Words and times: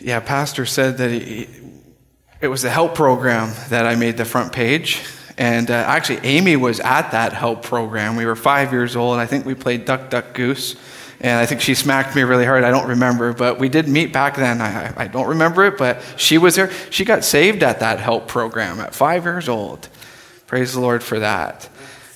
yeah, 0.00 0.20
Pastor 0.20 0.66
said 0.66 0.98
that 0.98 1.10
he, 1.10 1.48
it 2.40 2.48
was 2.48 2.62
the 2.62 2.70
help 2.70 2.94
program 2.94 3.52
that 3.70 3.86
I 3.86 3.96
made 3.96 4.16
the 4.16 4.24
front 4.24 4.52
page. 4.52 5.04
And 5.36 5.70
uh, 5.70 5.74
actually, 5.74 6.18
Amy 6.24 6.56
was 6.56 6.80
at 6.80 7.12
that 7.12 7.32
help 7.32 7.62
program. 7.62 8.16
We 8.16 8.26
were 8.26 8.36
five 8.36 8.72
years 8.72 8.96
old. 8.96 9.14
and 9.14 9.20
I 9.20 9.26
think 9.26 9.44
we 9.44 9.54
played 9.54 9.84
Duck, 9.84 10.10
Duck, 10.10 10.34
Goose. 10.34 10.76
And 11.20 11.38
I 11.38 11.46
think 11.46 11.60
she 11.60 11.74
smacked 11.74 12.14
me 12.14 12.22
really 12.22 12.44
hard. 12.44 12.62
I 12.62 12.70
don't 12.70 12.88
remember. 12.88 13.32
But 13.32 13.58
we 13.58 13.68
did 13.68 13.88
meet 13.88 14.12
back 14.12 14.36
then. 14.36 14.60
I, 14.60 14.92
I 14.96 15.08
don't 15.08 15.28
remember 15.28 15.64
it, 15.64 15.76
but 15.78 16.02
she 16.16 16.38
was 16.38 16.54
there. 16.54 16.70
She 16.90 17.04
got 17.04 17.24
saved 17.24 17.62
at 17.62 17.80
that 17.80 17.98
help 17.98 18.28
program 18.28 18.78
at 18.80 18.94
five 18.94 19.24
years 19.24 19.48
old. 19.48 19.88
Praise 20.46 20.72
the 20.72 20.80
Lord 20.80 21.02
for 21.02 21.18
that. 21.18 21.68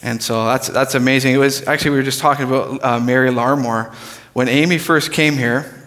And 0.03 0.23
so 0.23 0.45
that's, 0.47 0.69
that's 0.69 0.95
amazing. 0.95 1.35
It 1.35 1.39
was 1.39 1.67
actually, 1.67 1.93
we 1.93 1.97
were 1.99 2.03
just 2.05 2.21
talking 2.21 2.47
about 2.47 2.85
uh, 2.85 3.01
Mary 3.01 3.31
Larmore. 3.31 3.93
When 4.33 4.49
Amy 4.49 4.79
first 4.79 5.13
came 5.13 5.35
here, 5.35 5.82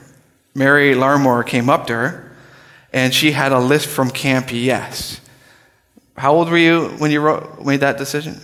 Mary 0.56 0.96
Larmore 0.96 1.46
came 1.46 1.70
up 1.70 1.86
to 1.88 1.94
her 1.94 2.32
and 2.94 3.14
she 3.14 3.32
had 3.32 3.52
a 3.52 3.60
list 3.60 3.88
from 3.88 4.10
Camp 4.10 4.48
Yes. 4.52 5.20
How 6.18 6.34
old 6.34 6.50
were 6.50 6.58
you 6.58 6.88
when 6.98 7.12
you 7.12 7.20
wrote, 7.20 7.64
made 7.64 7.82
that 7.82 7.98
decision? 7.98 8.40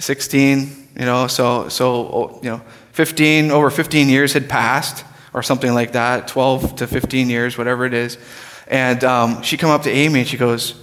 16, 0.00 0.88
you 0.98 1.04
know, 1.04 1.28
so, 1.28 1.68
so, 1.68 1.86
oh, 1.86 2.40
you 2.42 2.50
know, 2.50 2.60
15, 2.92 3.52
over 3.52 3.70
15 3.70 4.08
years 4.08 4.32
had 4.32 4.48
passed 4.48 5.04
or 5.32 5.44
something 5.44 5.72
like 5.72 5.92
that, 5.92 6.26
12 6.26 6.76
to 6.76 6.86
15 6.88 7.30
years, 7.30 7.56
whatever 7.56 7.84
it 7.84 7.94
is. 7.94 8.18
And 8.66 9.04
um, 9.04 9.42
she 9.42 9.56
come 9.56 9.70
up 9.70 9.84
to 9.84 9.90
Amy 9.90 10.20
and 10.20 10.28
she 10.28 10.36
goes, 10.36 10.74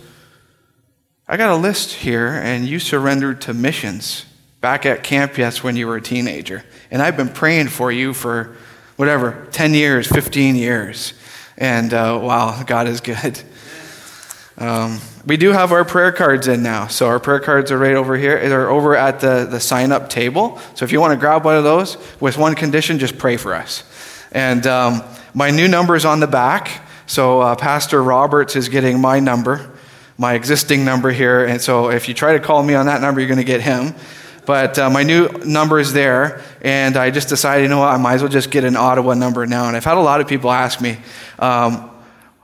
I 1.28 1.36
got 1.36 1.50
a 1.50 1.58
list 1.58 1.94
here, 1.94 2.28
and 2.28 2.66
you 2.66 2.80
surrendered 2.80 3.42
to 3.42 3.54
missions 3.54 4.26
back 4.62 4.86
at 4.86 5.04
Camp 5.04 5.38
Yes 5.38 5.62
when 5.62 5.76
you 5.76 5.88
were 5.88 5.98
a 5.98 6.02
teenager. 6.02 6.64
And 6.90 7.02
I've 7.02 7.18
been 7.18 7.28
praying 7.28 7.68
for 7.68 7.92
you 7.92 8.14
for 8.14 8.56
whatever, 8.98 9.48
10 9.52 9.74
years, 9.74 10.08
15 10.08 10.56
years. 10.56 11.14
And 11.58 11.94
uh, 11.94 12.20
wow, 12.22 12.62
God 12.64 12.88
is 12.88 13.00
good. 13.00 13.42
Um, 14.58 15.00
we 15.26 15.38
do 15.38 15.52
have 15.52 15.72
our 15.72 15.86
prayer 15.86 16.12
cards 16.12 16.48
in 16.48 16.64
now. 16.64 16.88
So 16.88 17.08
our 17.08 17.20
prayer 17.20 17.40
cards 17.40 17.72
are 17.72 17.78
right 17.78 17.96
over 17.96 18.18
here. 18.18 18.50
They're 18.50 18.70
over 18.70 18.96
at 18.96 19.20
the, 19.20 19.48
the 19.50 19.60
sign 19.60 19.92
up 19.92 20.10
table. 20.10 20.60
So 20.74 20.84
if 20.84 20.92
you 20.92 21.00
want 21.00 21.14
to 21.14 21.18
grab 21.18 21.46
one 21.46 21.56
of 21.56 21.64
those, 21.64 21.98
with 22.20 22.38
one 22.38 22.56
condition, 22.56 22.98
just 22.98 23.18
pray 23.18 23.38
for 23.38 23.54
us. 23.54 23.84
And 24.32 24.66
um, 24.66 25.04
my 25.34 25.52
new 25.52 25.68
number 25.68 25.96
is 25.96 26.06
on 26.06 26.20
the 26.20 26.28
back. 26.28 26.82
So 27.06 27.42
uh, 27.42 27.56
Pastor 27.56 28.02
Roberts 28.02 28.56
is 28.56 28.68
getting 28.68 29.00
my 29.00 29.20
number, 29.20 29.72
my 30.18 30.34
existing 30.34 30.84
number 30.84 31.12
here. 31.12 31.46
And 31.46 31.62
so 31.62 31.92
if 31.92 32.08
you 32.08 32.16
try 32.16 32.34
to 32.34 32.40
call 32.40 32.64
me 32.64 32.74
on 32.74 32.88
that 32.88 33.00
number, 33.00 33.22
you're 33.22 33.30
going 33.30 33.38
to 33.38 33.44
get 33.44 33.62
him. 33.62 33.94
But 34.48 34.80
uh, 34.80 34.90
my 34.90 35.04
new 35.04 35.28
number 35.46 35.78
is 35.78 35.92
there, 35.92 36.42
and 36.62 36.96
I 36.96 37.12
just 37.12 37.28
decided, 37.28 37.64
you 37.64 37.68
know 37.68 37.80
what, 37.80 37.90
I 37.90 37.98
might 37.98 38.14
as 38.14 38.22
well 38.22 38.32
just 38.32 38.50
get 38.50 38.64
an 38.64 38.78
Ottawa 38.78 39.14
number 39.14 39.46
now. 39.46 39.68
And 39.68 39.76
I've 39.76 39.84
had 39.84 39.98
a 39.98 40.00
lot 40.00 40.22
of 40.22 40.28
people 40.30 40.50
ask 40.50 40.80
me, 40.80 40.98
um, 41.38 41.92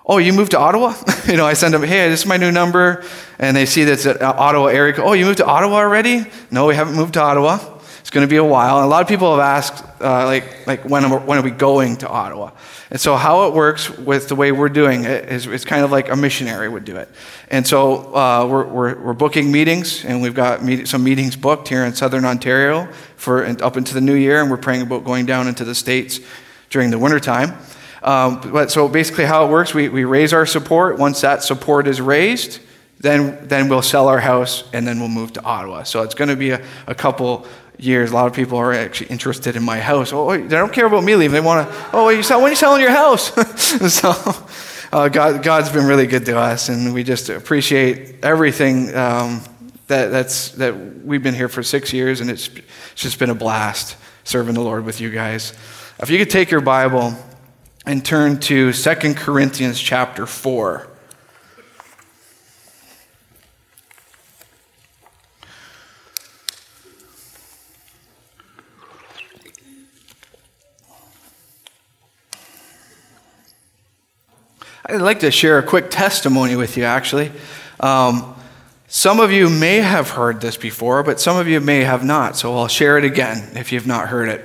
oh, 0.05 0.17
you 0.17 0.33
moved 0.33 0.51
to 0.51 0.59
Ottawa? 0.59 0.93
you 1.27 1.37
know, 1.37 1.45
I 1.45 1.53
send 1.53 1.73
them, 1.73 1.81
hey, 1.81 2.09
this 2.09 2.19
is 2.19 2.25
my 2.25 2.35
new 2.35 2.51
number, 2.51 3.05
and 3.39 3.55
they 3.55 3.65
see 3.65 3.85
that's 3.85 4.05
an 4.05 4.17
Ottawa 4.19 4.65
area. 4.65 4.95
Oh, 4.97 5.13
you 5.13 5.23
moved 5.23 5.37
to 5.37 5.45
Ottawa 5.45 5.77
already? 5.77 6.25
No, 6.51 6.65
we 6.65 6.75
haven't 6.75 6.95
moved 6.95 7.13
to 7.13 7.21
Ottawa. 7.21 7.72
Going 8.13 8.27
to 8.27 8.29
be 8.29 8.37
a 8.37 8.43
while. 8.43 8.77
And 8.77 8.85
a 8.85 8.87
lot 8.87 9.01
of 9.01 9.07
people 9.07 9.31
have 9.31 9.39
asked, 9.39 9.83
uh, 9.99 10.25
like, 10.25 10.67
like 10.67 10.85
when, 10.85 11.03
are, 11.03 11.17
when 11.17 11.39
are 11.39 11.41
we 11.41 11.49
going 11.49 11.95
to 11.97 12.07
Ottawa? 12.07 12.51
And 12.91 13.01
so, 13.01 13.15
how 13.15 13.47
it 13.47 13.55
works 13.55 13.89
with 13.89 14.27
the 14.27 14.35
way 14.35 14.51
we're 14.51 14.69
doing 14.69 15.05
it 15.05 15.29
is 15.29 15.47
it's 15.47 15.65
kind 15.65 15.83
of 15.83 15.89
like 15.89 16.09
a 16.09 16.15
missionary 16.15 16.69
would 16.69 16.85
do 16.85 16.95
it. 16.95 17.09
And 17.49 17.65
so, 17.65 18.13
uh, 18.13 18.47
we're, 18.47 18.65
we're, 18.67 19.01
we're, 19.01 19.13
booking 19.13 19.51
meetings, 19.51 20.05
and 20.05 20.21
we've 20.21 20.35
got 20.35 20.63
meet, 20.63 20.87
some 20.87 21.03
meetings 21.03 21.35
booked 21.35 21.69
here 21.69 21.85
in 21.85 21.95
southern 21.95 22.23
Ontario 22.23 22.87
for 23.15 23.43
up 23.63 23.77
into 23.77 23.95
the 23.95 24.01
new 24.01 24.13
year, 24.13 24.41
and 24.41 24.51
we're 24.51 24.57
praying 24.57 24.83
about 24.83 25.05
going 25.05 25.25
down 25.25 25.47
into 25.47 25.65
the 25.65 25.73
States 25.73 26.19
during 26.69 26.91
the 26.91 26.99
wintertime. 26.99 27.57
Um, 28.03 28.41
but 28.51 28.69
so, 28.69 28.87
basically, 28.87 29.25
how 29.25 29.47
it 29.47 29.49
works, 29.49 29.73
we, 29.73 29.89
we 29.89 30.03
raise 30.03 30.33
our 30.33 30.45
support. 30.45 30.99
Once 30.99 31.21
that 31.21 31.41
support 31.41 31.87
is 31.87 31.99
raised, 31.99 32.59
then, 32.99 33.47
then 33.47 33.69
we'll 33.69 33.81
sell 33.81 34.07
our 34.07 34.19
house 34.19 34.63
and 34.71 34.87
then 34.87 34.99
we'll 34.99 35.09
move 35.09 35.33
to 35.33 35.43
Ottawa. 35.43 35.81
So, 35.81 36.03
it's 36.03 36.13
going 36.13 36.29
to 36.29 36.35
be 36.35 36.51
a, 36.51 36.63
a 36.85 36.93
couple 36.93 37.47
years, 37.83 38.11
a 38.11 38.13
lot 38.13 38.27
of 38.27 38.33
people 38.33 38.57
are 38.57 38.73
actually 38.73 39.07
interested 39.07 39.55
in 39.55 39.63
my 39.63 39.79
house. 39.79 40.11
Oh, 40.13 40.31
they 40.31 40.47
don't 40.47 40.73
care 40.73 40.85
about 40.85 41.03
me 41.03 41.15
leaving. 41.15 41.33
They 41.33 41.41
want 41.41 41.69
to, 41.69 41.89
oh, 41.93 42.09
you 42.09 42.23
sell, 42.23 42.39
when 42.39 42.47
are 42.47 42.49
you 42.51 42.55
selling 42.55 42.81
your 42.81 42.91
house? 42.91 43.33
so 43.93 44.13
uh, 44.91 45.09
God, 45.09 45.43
God's 45.43 45.69
been 45.69 45.85
really 45.85 46.07
good 46.07 46.25
to 46.25 46.37
us, 46.37 46.69
and 46.69 46.93
we 46.93 47.03
just 47.03 47.29
appreciate 47.29 48.23
everything 48.23 48.95
um, 48.95 49.43
that, 49.87 50.07
that's, 50.07 50.49
that 50.51 50.75
we've 51.03 51.23
been 51.23 51.35
here 51.35 51.49
for 51.49 51.63
six 51.63 51.93
years, 51.93 52.21
and 52.21 52.29
it's, 52.29 52.47
it's 52.47 53.01
just 53.01 53.19
been 53.19 53.29
a 53.29 53.35
blast 53.35 53.97
serving 54.23 54.53
the 54.53 54.61
Lord 54.61 54.85
with 54.85 55.01
you 55.01 55.09
guys. 55.09 55.53
If 55.99 56.09
you 56.09 56.17
could 56.17 56.29
take 56.29 56.51
your 56.51 56.61
Bible 56.61 57.13
and 57.85 58.05
turn 58.05 58.39
to 58.39 58.71
Second 58.71 59.17
Corinthians 59.17 59.79
chapter 59.79 60.25
4. 60.25 60.87
I'd 74.85 74.99
like 74.99 75.21
to 75.21 75.31
share 75.31 75.59
a 75.59 75.63
quick 75.63 75.89
testimony 75.89 76.57
with 76.57 76.75
you, 76.75 76.83
actually. 76.83 77.31
Um, 77.79 78.35
some 78.87 79.21
of 79.21 79.31
you 79.31 79.49
may 79.49 79.77
have 79.77 80.09
heard 80.09 80.41
this 80.41 80.57
before, 80.57 81.03
but 81.03 81.21
some 81.21 81.37
of 81.37 81.47
you 81.47 81.61
may 81.61 81.85
have 81.85 82.03
not, 82.03 82.35
so 82.35 82.57
I'll 82.57 82.67
share 82.67 82.97
it 82.97 83.05
again 83.05 83.55
if 83.55 83.71
you've 83.71 83.87
not 83.87 84.09
heard 84.09 84.27
it. 84.27 84.43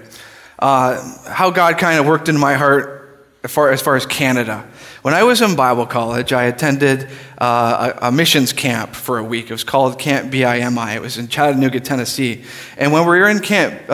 Uh, 0.57 1.19
how 1.29 1.51
God 1.51 1.77
kind 1.79 1.99
of 1.99 2.07
worked 2.07 2.29
in 2.29 2.39
my 2.39 2.55
heart 2.55 3.27
as 3.43 3.51
far, 3.51 3.73
as 3.73 3.83
far 3.83 3.97
as 3.97 4.07
Canada. 4.07 4.65
When 5.03 5.13
I 5.13 5.25
was 5.25 5.43
in 5.43 5.57
Bible 5.57 5.87
college, 5.87 6.33
I 6.33 6.45
attended 6.45 7.09
uh, 7.39 7.95
a, 8.01 8.07
a, 8.07 8.13
missions 8.13 8.53
camp 8.53 8.95
for 8.95 9.19
a 9.19 9.25
week. 9.25 9.47
It 9.47 9.53
was 9.53 9.65
called 9.65 9.99
Camp 9.99 10.33
BIMI. 10.33 10.95
It 10.95 11.03
was 11.03 11.19
in 11.19 11.27
Chattanooga, 11.27 11.81
Tennessee. 11.81 12.45
And 12.77 12.93
when 12.93 13.03
we 13.03 13.19
were 13.19 13.29
in 13.29 13.41
Camp 13.41 13.91
uh, 13.91 13.93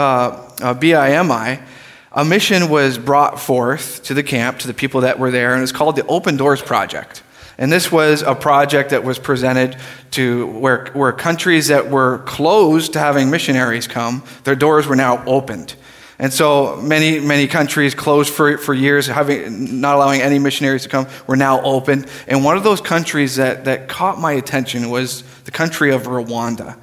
uh 0.60 0.74
BIMI, 0.74 1.62
a 2.14 2.24
mission 2.24 2.68
was 2.68 2.96
brought 2.96 3.40
forth 3.40 4.02
to 4.04 4.14
the 4.14 4.22
camp, 4.22 4.60
to 4.60 4.68
the 4.68 4.74
people 4.74 5.02
that 5.02 5.18
were 5.18 5.32
there, 5.32 5.54
and 5.54 5.62
it's 5.62 5.72
called 5.72 5.96
the 5.96 6.06
Open 6.06 6.36
Doors 6.36 6.62
Project. 6.62 7.22
And 7.58 7.70
this 7.70 7.90
was 7.90 8.22
a 8.22 8.34
project 8.34 8.90
that 8.90 9.04
was 9.04 9.18
presented 9.18 9.76
to 10.12 10.46
where, 10.46 10.86
where 10.92 11.12
countries 11.12 11.68
that 11.68 11.90
were 11.90 12.18
closed 12.18 12.92
to 12.92 12.98
having 13.00 13.30
missionaries 13.30 13.86
come, 13.86 14.22
their 14.44 14.56
doors 14.56 14.86
were 14.86 14.96
now 14.96 15.24
opened. 15.24 15.74
And 16.18 16.32
so 16.32 16.76
many, 16.76 17.18
many 17.18 17.48
countries 17.48 17.94
closed 17.94 18.32
for, 18.32 18.58
for 18.58 18.72
years, 18.72 19.08
having, 19.08 19.80
not 19.80 19.96
allowing 19.96 20.20
any 20.20 20.38
missionaries 20.38 20.84
to 20.84 20.88
come, 20.88 21.08
were 21.26 21.36
now 21.36 21.60
open. 21.62 22.06
And 22.28 22.44
one 22.44 22.56
of 22.56 22.62
those 22.62 22.80
countries 22.80 23.36
that, 23.36 23.64
that 23.64 23.88
caught 23.88 24.20
my 24.20 24.32
attention 24.32 24.90
was 24.90 25.22
the 25.44 25.50
country 25.50 25.92
of 25.92 26.04
Rwanda. 26.04 26.78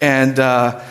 And 0.00 0.38
uh, 0.38 0.84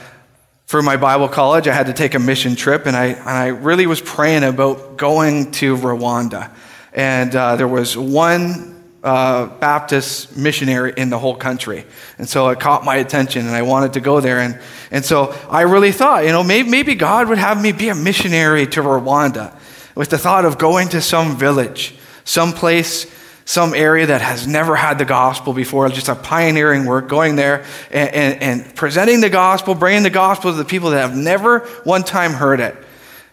for 0.68 0.82
my 0.82 0.98
Bible 0.98 1.30
college, 1.30 1.66
I 1.70 1.74
had 1.74 1.86
to 1.86 1.94
take 1.94 2.14
a 2.14 2.20
mission 2.20 2.58
trip, 2.58 2.88
and 2.88 2.96
I, 2.96 3.06
and 3.06 3.30
I 3.30 3.48
really 3.48 3.88
was 3.88 4.02
praying 4.02 4.44
about 4.44 4.98
going 4.98 5.52
to 5.54 5.78
Rwanda. 5.78 6.52
And 6.92 7.34
uh, 7.34 7.56
there 7.56 7.70
was 7.70 7.96
one 7.96 8.84
uh, 9.02 9.46
Baptist 9.46 10.36
missionary 10.36 10.94
in 10.98 11.10
the 11.10 11.18
whole 11.18 11.38
country. 11.38 11.86
And 12.18 12.28
so 12.28 12.50
it 12.50 12.60
caught 12.60 12.84
my 12.84 12.98
attention, 12.98 13.48
and 13.48 13.56
I 13.56 13.62
wanted 13.62 13.94
to 13.94 14.02
go 14.02 14.20
there. 14.20 14.42
And, 14.42 14.60
and 14.92 15.06
so 15.06 15.34
I 15.50 15.62
really 15.62 15.94
thought, 15.94 16.26
you 16.26 16.32
know, 16.34 16.44
maybe, 16.44 16.70
maybe 16.70 16.96
God 16.96 17.30
would 17.30 17.38
have 17.38 17.62
me 17.62 17.72
be 17.72 17.88
a 17.88 17.96
missionary 17.96 18.68
to 18.68 18.82
Rwanda 18.82 19.58
with 19.96 20.10
the 20.10 20.18
thought 20.18 20.44
of 20.44 20.58
going 20.58 20.90
to 20.90 21.00
some 21.00 21.38
village, 21.38 21.96
some 22.26 22.52
place 22.52 23.06
some 23.48 23.74
area 23.74 24.06
that 24.08 24.20
has 24.20 24.46
never 24.46 24.76
had 24.76 24.98
the 24.98 25.06
gospel 25.06 25.54
before, 25.54 25.88
just 25.88 26.10
a 26.10 26.16
pioneering 26.16 26.84
work, 26.86 27.08
going 27.08 27.38
there 27.38 27.64
and, 27.90 28.14
and, 28.14 28.44
and 28.44 28.76
presenting 28.76 29.22
the 29.22 29.30
gospel, 29.30 29.74
bringing 29.74 30.04
the 30.04 30.10
gospel 30.10 30.52
to 30.52 30.58
the 30.58 30.66
people 30.66 30.90
that 30.90 31.00
have 31.00 31.16
never 31.16 31.60
one 31.86 32.04
time 32.04 32.34
heard 32.34 32.60
it 32.60 32.76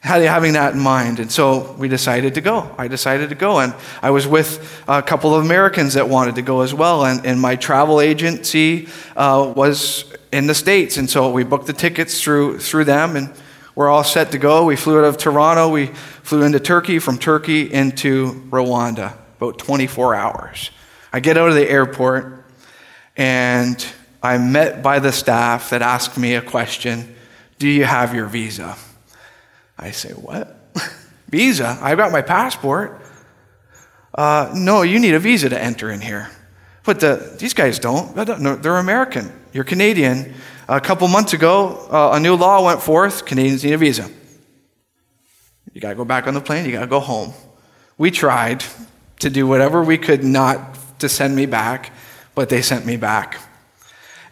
having 0.00 0.52
that 0.52 0.75
in 0.75 0.78
mind. 0.78 1.19
And 1.19 1.32
so 1.32 1.72
we 1.78 1.88
decided 1.88 2.34
to 2.34 2.42
go. 2.42 2.72
I 2.78 2.88
decided 2.88 3.30
to 3.30 3.34
go. 3.34 3.58
And 3.58 3.75
I 4.02 4.10
was 4.10 4.26
with 4.26 4.84
a 4.86 5.02
couple 5.02 5.34
of 5.34 5.44
Americans 5.44 5.94
that 5.94 6.08
wanted 6.08 6.34
to 6.34 6.43
go 6.43 6.60
as 6.60 6.75
well. 6.75 7.06
And, 7.06 7.25
and 7.25 7.40
my 7.40 7.56
travel 7.56 8.02
agency 8.02 8.88
uh, 9.17 9.52
was 9.56 10.05
in 10.31 10.46
the 10.46 10.55
States. 10.55 10.99
And 10.99 11.08
so 11.08 11.31
we 11.31 11.43
booked 11.43 11.67
the 11.67 11.72
tickets 11.72 12.20
through, 12.22 12.58
through 12.58 12.84
them. 12.84 13.17
And 13.17 13.32
we're 13.75 13.88
all 13.88 14.05
set 14.05 14.31
to 14.32 14.38
go. 14.38 14.67
We 14.67 14.76
flew 14.76 14.99
out 14.99 15.05
of 15.05 15.17
Toronto. 15.17 15.70
We 15.70 15.87
flew 15.87 16.43
into 16.43 16.60
Turkey, 16.60 16.99
from 16.99 17.17
Turkey 17.17 17.72
into 17.72 18.43
Rwanda 18.50 19.24
about 19.44 19.58
24 19.58 20.14
hours. 20.14 20.70
I 21.12 21.20
get 21.20 21.37
out 21.37 21.49
of 21.49 21.55
the 21.55 21.69
airport 21.69 22.44
and 23.17 23.85
I'm 24.23 24.52
met 24.52 24.82
by 24.82 24.99
the 24.99 25.12
staff 25.12 25.70
that 25.70 25.82
asked 25.82 26.17
me 26.19 26.35
a 26.35 26.43
question 26.43 27.14
Do 27.58 27.69
you 27.69 27.85
have 27.85 28.14
your 28.14 28.26
visa? 28.26 28.76
I 29.79 29.91
say, 29.91 30.11
What? 30.11 30.58
visa? 31.29 31.79
I've 31.81 31.99
got 31.99 32.11
my 32.11 32.23
passport. 32.23 33.00
Uh, 34.14 34.52
no, 34.55 34.82
you 34.82 34.99
need 34.99 35.14
a 35.14 35.19
visa 35.19 35.49
to 35.49 35.61
enter 35.61 35.91
in 35.91 36.00
here. 36.00 36.31
But 36.85 37.00
the, 37.00 37.37
these 37.38 37.55
guys 37.55 37.79
don't. 37.79 38.14
They're 38.14 38.76
American. 38.76 39.32
You're 39.52 39.64
Canadian. 39.64 40.35
A 40.69 40.81
couple 40.81 41.08
months 41.08 41.32
ago, 41.32 41.87
uh, 41.91 42.12
a 42.14 42.20
new 42.20 42.35
law 42.35 42.64
went 42.64 42.82
forth 42.82 43.25
Canadians 43.25 43.64
need 43.64 43.73
a 43.73 43.79
visa. 43.79 44.08
You 45.73 45.81
got 45.81 45.91
to 45.91 45.94
go 45.94 46.05
back 46.05 46.26
on 46.26 46.35
the 46.35 46.41
plane, 46.41 46.64
you 46.64 46.73
got 46.73 46.81
to 46.81 46.87
go 46.87 47.00
home. 47.00 47.32
We 47.99 48.11
tried. 48.11 48.64
To 49.25 49.31
do 49.31 49.47
whatever 49.47 49.82
we 49.82 49.97
could 49.97 50.23
not 50.23 50.99
to 50.99 51.09
send 51.09 51.35
me 51.35 51.47
back, 51.47 51.93
but 52.35 52.50
they 52.50 52.61
sent 52.61 52.85
me 52.85 52.99
back. 52.99 53.41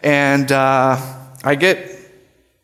And 0.02 0.52
uh, 0.52 1.00
I 1.42 1.54
get, 1.54 1.98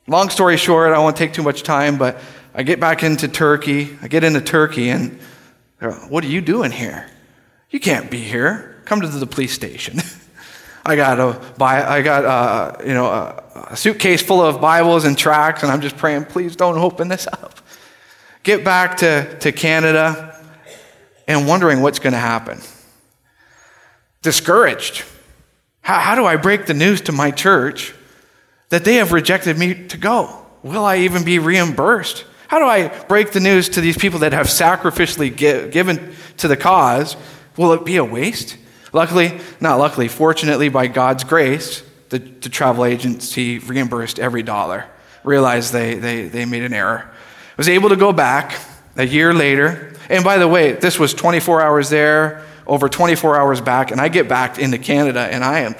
long 0.06 0.28
story 0.28 0.58
short, 0.58 0.92
I 0.92 0.98
won't 0.98 1.16
take 1.16 1.32
too 1.32 1.42
much 1.42 1.62
time, 1.62 1.96
but 1.96 2.20
I 2.54 2.64
get 2.64 2.80
back 2.80 3.02
into 3.02 3.28
Turkey. 3.28 3.96
I 4.02 4.08
get 4.08 4.24
into 4.24 4.42
Turkey, 4.42 4.90
and 4.90 5.18
like, 5.80 6.10
what 6.10 6.22
are 6.22 6.28
you 6.28 6.42
doing 6.42 6.70
here? 6.70 7.08
You 7.70 7.80
can't 7.80 8.10
be 8.10 8.18
here. 8.18 8.82
Come 8.84 9.00
to 9.00 9.08
the 9.08 9.26
police 9.26 9.54
station. 9.54 10.00
I 10.84 10.96
got 10.96 11.18
a, 11.18 11.40
I 11.64 12.02
got 12.02 12.24
a, 12.24 12.28
uh, 12.28 12.82
you 12.86 12.92
know, 12.92 13.06
a, 13.06 13.68
a 13.70 13.76
suitcase 13.76 14.20
full 14.20 14.42
of 14.42 14.60
Bibles 14.60 15.06
and 15.06 15.16
tracts, 15.16 15.62
and 15.62 15.72
I'm 15.72 15.80
just 15.80 15.96
praying, 15.96 16.26
please 16.26 16.56
don't 16.56 16.76
open 16.76 17.08
this 17.08 17.26
up. 17.26 17.54
Get 18.42 18.64
back 18.64 18.98
to, 18.98 19.38
to 19.38 19.50
Canada 19.50 20.37
and 21.28 21.46
wondering 21.46 21.82
what's 21.82 22.00
going 22.00 22.14
to 22.14 22.18
happen. 22.18 22.58
Discouraged. 24.22 25.04
How, 25.82 26.00
how 26.00 26.14
do 26.16 26.24
I 26.24 26.36
break 26.36 26.66
the 26.66 26.74
news 26.74 27.02
to 27.02 27.12
my 27.12 27.30
church 27.30 27.94
that 28.70 28.84
they 28.84 28.94
have 28.94 29.12
rejected 29.12 29.56
me 29.56 29.86
to 29.88 29.96
go? 29.98 30.44
Will 30.62 30.84
I 30.84 30.98
even 30.98 31.24
be 31.24 31.38
reimbursed? 31.38 32.24
How 32.48 32.58
do 32.58 32.64
I 32.64 32.88
break 33.04 33.32
the 33.32 33.40
news 33.40 33.68
to 33.70 33.80
these 33.82 33.98
people 33.98 34.20
that 34.20 34.32
have 34.32 34.46
sacrificially 34.46 35.34
give, 35.34 35.70
given 35.70 36.14
to 36.38 36.48
the 36.48 36.56
cause? 36.56 37.16
Will 37.58 37.74
it 37.74 37.84
be 37.84 37.96
a 37.96 38.04
waste? 38.04 38.56
Luckily, 38.92 39.38
not 39.60 39.78
luckily, 39.78 40.08
fortunately, 40.08 40.70
by 40.70 40.86
God's 40.86 41.24
grace, 41.24 41.82
the, 42.08 42.18
the 42.18 42.48
travel 42.48 42.86
agency 42.86 43.58
reimbursed 43.58 44.18
every 44.18 44.42
dollar, 44.42 44.86
realized 45.24 45.74
they, 45.74 45.94
they, 45.96 46.28
they 46.28 46.46
made 46.46 46.62
an 46.62 46.72
error. 46.72 47.10
Was 47.58 47.68
able 47.68 47.90
to 47.90 47.96
go 47.96 48.12
back 48.12 48.58
a 48.98 49.06
year 49.06 49.32
later. 49.32 49.94
And 50.10 50.22
by 50.22 50.36
the 50.36 50.48
way, 50.48 50.72
this 50.72 50.98
was 50.98 51.14
24 51.14 51.62
hours 51.62 51.88
there, 51.88 52.44
over 52.66 52.88
24 52.88 53.38
hours 53.38 53.60
back, 53.62 53.90
and 53.90 54.00
I 54.00 54.08
get 54.08 54.28
back 54.28 54.58
into 54.58 54.76
Canada, 54.76 55.20
and 55.20 55.42
I 55.42 55.60
am 55.60 55.74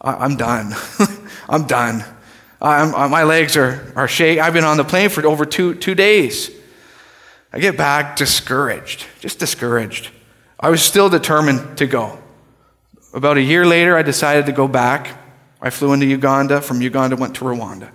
I'm 0.00 0.36
done. 0.36 0.74
I'm 1.48 1.66
done. 1.66 2.04
I'm, 2.60 2.94
uh, 2.94 3.08
my 3.08 3.24
legs 3.24 3.56
are, 3.56 3.92
are 3.94 4.08
shaking. 4.08 4.42
I've 4.42 4.52
been 4.52 4.64
on 4.64 4.76
the 4.76 4.84
plane 4.84 5.10
for 5.10 5.24
over 5.26 5.44
two, 5.44 5.74
two 5.74 5.94
days. 5.94 6.50
I 7.52 7.58
get 7.58 7.76
back 7.76 8.16
discouraged, 8.16 9.06
just 9.20 9.38
discouraged. 9.38 10.10
I 10.60 10.70
was 10.70 10.82
still 10.82 11.08
determined 11.08 11.78
to 11.78 11.86
go. 11.86 12.18
About 13.14 13.38
a 13.38 13.42
year 13.42 13.64
later, 13.64 13.96
I 13.96 14.02
decided 14.02 14.46
to 14.46 14.52
go 14.52 14.68
back. 14.68 15.16
I 15.60 15.70
flew 15.70 15.92
into 15.92 16.06
Uganda. 16.06 16.60
From 16.60 16.82
Uganda, 16.82 17.16
went 17.16 17.36
to 17.36 17.44
Rwanda. 17.44 17.90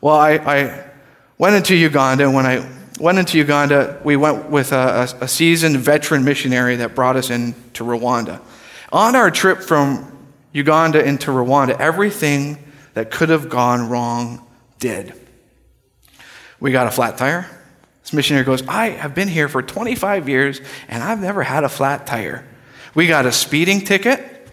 Well, 0.00 0.16
I, 0.16 0.32
I 0.34 0.90
went 1.38 1.56
into 1.56 1.74
Uganda. 1.74 2.30
When 2.30 2.46
I 2.46 2.68
went 3.02 3.18
into 3.18 3.36
Uganda, 3.36 4.00
we 4.04 4.14
went 4.14 4.48
with 4.48 4.70
a, 4.70 5.12
a, 5.20 5.26
seasoned 5.26 5.76
veteran 5.76 6.24
missionary 6.24 6.76
that 6.76 6.94
brought 6.94 7.16
us 7.16 7.30
into 7.30 7.82
Rwanda. 7.82 8.40
On 8.92 9.16
our 9.16 9.28
trip 9.28 9.58
from 9.58 10.16
Uganda 10.52 11.04
into 11.04 11.32
Rwanda, 11.32 11.76
everything 11.80 12.58
that 12.94 13.10
could 13.10 13.28
have 13.28 13.48
gone 13.48 13.88
wrong 13.88 14.46
did. 14.78 15.14
We 16.60 16.70
got 16.70 16.86
a 16.86 16.92
flat 16.92 17.18
tire. 17.18 17.50
This 18.02 18.12
missionary 18.12 18.44
goes, 18.44 18.64
I 18.68 18.90
have 18.90 19.16
been 19.16 19.26
here 19.26 19.48
for 19.48 19.62
25 19.62 20.28
years 20.28 20.60
and 20.86 21.02
I've 21.02 21.20
never 21.20 21.42
had 21.42 21.64
a 21.64 21.68
flat 21.68 22.06
tire. 22.06 22.46
We 22.94 23.08
got 23.08 23.26
a 23.26 23.32
speeding 23.32 23.80
ticket. 23.80 24.48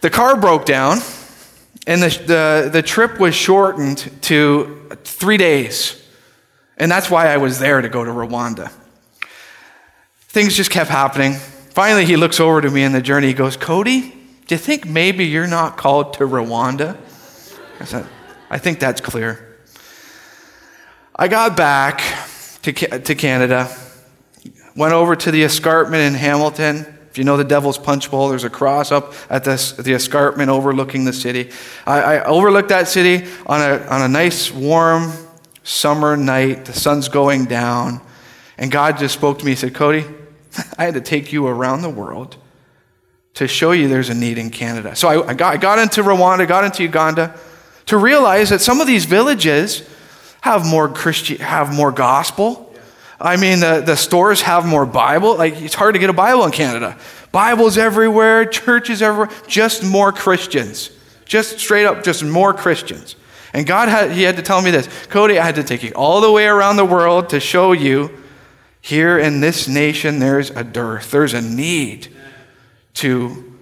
The 0.00 0.08
car 0.08 0.40
broke 0.40 0.64
down 0.64 1.00
and 1.86 2.02
the, 2.02 2.08
the, 2.08 2.70
the 2.72 2.82
trip 2.82 3.20
was 3.20 3.34
shortened 3.34 4.10
to 4.22 4.88
three 5.04 5.36
days. 5.36 6.00
And 6.76 6.90
that's 6.90 7.10
why 7.10 7.28
I 7.28 7.36
was 7.36 7.58
there 7.58 7.80
to 7.80 7.88
go 7.88 8.04
to 8.04 8.10
Rwanda. 8.10 8.72
Things 10.28 10.56
just 10.56 10.70
kept 10.70 10.90
happening. 10.90 11.34
Finally, 11.34 12.04
he 12.06 12.16
looks 12.16 12.40
over 12.40 12.60
to 12.60 12.70
me 12.70 12.82
in 12.82 12.92
the 12.92 13.02
journey. 13.02 13.28
He 13.28 13.34
goes, 13.34 13.56
Cody, 13.56 14.00
do 14.46 14.54
you 14.54 14.58
think 14.58 14.86
maybe 14.86 15.24
you're 15.24 15.46
not 15.46 15.76
called 15.76 16.14
to 16.14 16.24
Rwanda? 16.24 16.96
I 17.80 17.84
said, 17.84 18.06
I 18.50 18.58
think 18.58 18.80
that's 18.80 19.00
clear. 19.00 19.58
I 21.14 21.28
got 21.28 21.56
back 21.56 22.02
to, 22.62 22.72
to 22.72 23.14
Canada, 23.14 23.74
went 24.76 24.92
over 24.92 25.14
to 25.14 25.30
the 25.30 25.44
escarpment 25.44 26.02
in 26.02 26.14
Hamilton. 26.14 26.86
If 27.10 27.18
you 27.18 27.24
know 27.24 27.36
the 27.36 27.44
Devil's 27.44 27.78
Punch 27.78 28.10
Bowl, 28.10 28.28
there's 28.28 28.42
a 28.42 28.50
cross 28.50 28.90
up 28.90 29.14
at 29.30 29.44
the, 29.44 29.82
the 29.84 29.92
escarpment 29.92 30.50
overlooking 30.50 31.04
the 31.04 31.12
city. 31.12 31.52
I, 31.86 32.00
I 32.00 32.24
overlooked 32.24 32.70
that 32.70 32.88
city 32.88 33.28
on 33.46 33.60
a, 33.60 33.86
on 33.86 34.02
a 34.02 34.08
nice, 34.08 34.50
warm 34.50 35.12
summer 35.64 36.16
night. 36.16 36.66
The 36.66 36.72
sun's 36.72 37.08
going 37.08 37.46
down. 37.46 38.00
And 38.56 38.70
God 38.70 38.98
just 38.98 39.14
spoke 39.14 39.40
to 39.40 39.44
me. 39.44 39.52
He 39.52 39.56
said, 39.56 39.74
Cody, 39.74 40.04
I 40.78 40.84
had 40.84 40.94
to 40.94 41.00
take 41.00 41.32
you 41.32 41.46
around 41.48 41.82
the 41.82 41.90
world 41.90 42.36
to 43.34 43.48
show 43.48 43.72
you 43.72 43.88
there's 43.88 44.10
a 44.10 44.14
need 44.14 44.38
in 44.38 44.50
Canada. 44.50 44.94
So 44.94 45.08
I, 45.08 45.30
I, 45.30 45.34
got, 45.34 45.54
I 45.54 45.56
got 45.56 45.80
into 45.80 46.02
Rwanda, 46.02 46.46
got 46.46 46.64
into 46.64 46.84
Uganda 46.84 47.36
to 47.86 47.96
realize 47.96 48.50
that 48.50 48.60
some 48.60 48.80
of 48.80 48.86
these 48.86 49.04
villages 49.04 49.82
have 50.40 50.64
more 50.64 50.88
Christian, 50.88 51.38
have 51.38 51.74
more 51.74 51.90
gospel. 51.90 52.72
I 53.20 53.36
mean, 53.36 53.60
the, 53.60 53.82
the 53.84 53.96
stores 53.96 54.42
have 54.42 54.66
more 54.66 54.86
Bible. 54.86 55.36
Like, 55.36 55.60
it's 55.60 55.74
hard 55.74 55.94
to 55.94 55.98
get 55.98 56.10
a 56.10 56.14
Bible 56.14 56.44
in 56.44 56.52
Canada. 56.52 56.96
Bibles 57.32 57.76
everywhere, 57.76 58.44
churches 58.44 59.02
everywhere, 59.02 59.34
just 59.48 59.82
more 59.82 60.12
Christians. 60.12 60.90
Just 61.24 61.58
straight 61.58 61.86
up, 61.86 62.04
just 62.04 62.22
more 62.22 62.52
Christians. 62.52 63.16
And 63.54 63.64
God 63.64 63.88
had, 63.88 64.10
he 64.10 64.24
had 64.24 64.36
to 64.36 64.42
tell 64.42 64.60
me 64.60 64.72
this 64.72 64.88
Cody, 65.06 65.38
I 65.38 65.46
had 65.46 65.54
to 65.54 65.62
take 65.62 65.84
you 65.84 65.92
all 65.94 66.20
the 66.20 66.30
way 66.30 66.46
around 66.46 66.76
the 66.76 66.84
world 66.84 67.30
to 67.30 67.40
show 67.40 67.70
you 67.72 68.10
here 68.80 69.16
in 69.16 69.40
this 69.40 69.68
nation 69.68 70.18
there's 70.18 70.50
a 70.50 70.64
dearth, 70.64 71.10
there's 71.12 71.32
a 71.32 71.40
need 71.40 72.08
to 72.94 73.58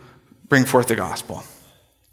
bring 0.49 0.65
forth 0.65 0.89
the 0.89 0.97
gospel. 0.97 1.45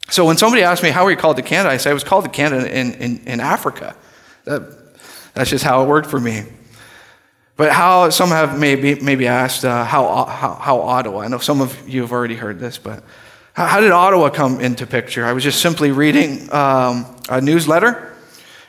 So 0.09 0.25
when 0.25 0.37
somebody 0.37 0.61
asked 0.61 0.83
me, 0.83 0.89
How 0.89 1.05
were 1.05 1.11
you 1.11 1.17
called 1.17 1.37
to 1.37 1.41
Canada? 1.41 1.73
I 1.73 1.77
said, 1.77 1.91
I 1.91 1.93
was 1.93 2.03
called 2.03 2.25
to 2.25 2.29
Canada 2.29 2.69
in, 2.77 2.93
in, 2.93 3.17
in 3.25 3.39
Africa. 3.39 3.95
That, 4.43 4.95
that's 5.33 5.49
just 5.49 5.63
how 5.63 5.83
it 5.83 5.87
worked 5.87 6.09
for 6.09 6.19
me. 6.19 6.43
But 7.55 7.71
how 7.71 8.09
some 8.09 8.29
have 8.29 8.59
maybe 8.59 8.95
maybe 8.95 9.27
asked 9.27 9.65
uh, 9.65 9.83
how, 9.83 10.25
how, 10.25 10.53
how 10.55 10.81
Ottawa. 10.81 11.21
I 11.21 11.27
know 11.27 11.39
some 11.39 11.61
of 11.61 11.87
you 11.87 12.01
have 12.01 12.11
already 12.11 12.35
heard 12.35 12.59
this, 12.59 12.77
but 12.77 13.03
how, 13.67 13.81
did 13.81 13.91
Ottawa 13.91 14.29
come 14.29 14.61
into 14.61 14.87
picture? 14.87 15.25
I 15.25 15.33
was 15.33 15.43
just 15.43 15.61
simply 15.61 15.91
reading 15.91 16.51
um, 16.53 17.05
a 17.27 17.41
newsletter 17.41 18.15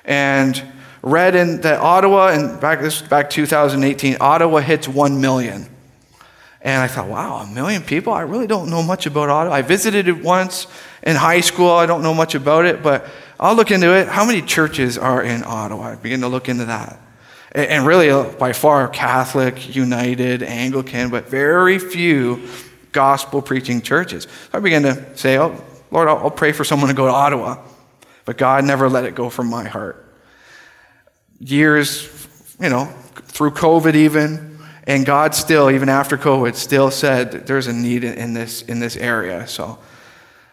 and 0.05 0.61
read 1.01 1.37
in 1.37 1.61
that 1.61 1.79
Ottawa 1.79 2.31
and 2.31 2.61
back 2.61 2.81
this 2.81 3.01
back 3.01 3.31
2018 3.31 4.17
Ottawa 4.21 4.59
hits 4.59 4.89
one 4.89 5.21
million. 5.21 5.69
And 6.63 6.83
I 6.83 6.89
thought, 6.89 7.07
wow, 7.07 7.37
a 7.37 7.47
million 7.47 7.83
people? 7.83 8.13
I 8.13 8.23
really 8.23 8.49
don't 8.49 8.69
know 8.69 8.83
much 8.83 9.07
about 9.07 9.29
Ottawa. 9.29 9.55
I 9.55 9.63
visited 9.63 10.09
it 10.09 10.25
once 10.25 10.67
in 11.05 11.15
high 11.15 11.41
school. 11.41 11.71
I 11.71 11.87
don't 11.87 12.03
know 12.03 12.13
much 12.13 12.35
about 12.35 12.65
it, 12.65 12.83
but 12.83 13.07
I'll 13.39 13.55
look 13.55 13.71
into 13.71 13.97
it. 13.97 14.09
How 14.09 14.25
many 14.25 14.43
churches 14.43 14.99
are 14.99 15.23
in 15.23 15.45
Ottawa? 15.45 15.93
I 15.93 15.95
begin 15.95 16.23
to 16.23 16.29
look 16.29 16.49
into 16.49 16.65
that. 16.65 17.01
And 17.53 17.87
really, 17.87 18.11
uh, 18.11 18.25
by 18.25 18.53
far, 18.53 18.89
Catholic, 18.89 19.75
United, 19.75 20.43
Anglican, 20.43 21.11
but 21.11 21.29
very 21.29 21.79
few 21.79 22.49
gospel 22.93 23.43
preaching 23.43 23.83
churches. 23.83 24.25
So 24.25 24.31
I 24.55 24.61
began 24.61 24.83
to 24.83 25.17
say, 25.17 25.39
Oh, 25.39 25.63
Lord, 25.91 26.09
I'll 26.09 26.31
pray 26.31 26.53
for 26.53 26.65
someone 26.65 26.89
to 26.89 26.95
go 26.95 27.07
to 27.07 27.13
Ottawa. 27.13 27.63
But 28.25 28.39
God 28.39 28.65
never 28.65 28.89
let 28.89 29.05
it 29.05 29.15
go 29.15 29.31
from 29.31 29.49
my 29.49 29.65
heart. 29.65 30.07
Years, 31.39 32.09
you 32.61 32.69
know, 32.69 32.87
through 33.27 33.53
COVID 33.53 33.95
even, 33.95 34.59
and 34.87 35.07
God 35.07 35.35
still, 35.35 35.71
even 35.71 35.89
after 35.89 36.17
COVID, 36.17 36.55
still 36.55 36.91
said 36.91 37.47
there's 37.47 37.67
a 37.67 37.73
need 37.73 38.05
in 38.05 38.35
this, 38.35 38.63
in 38.63 38.79
this 38.79 38.97
area. 38.97 39.47
So, 39.47 39.79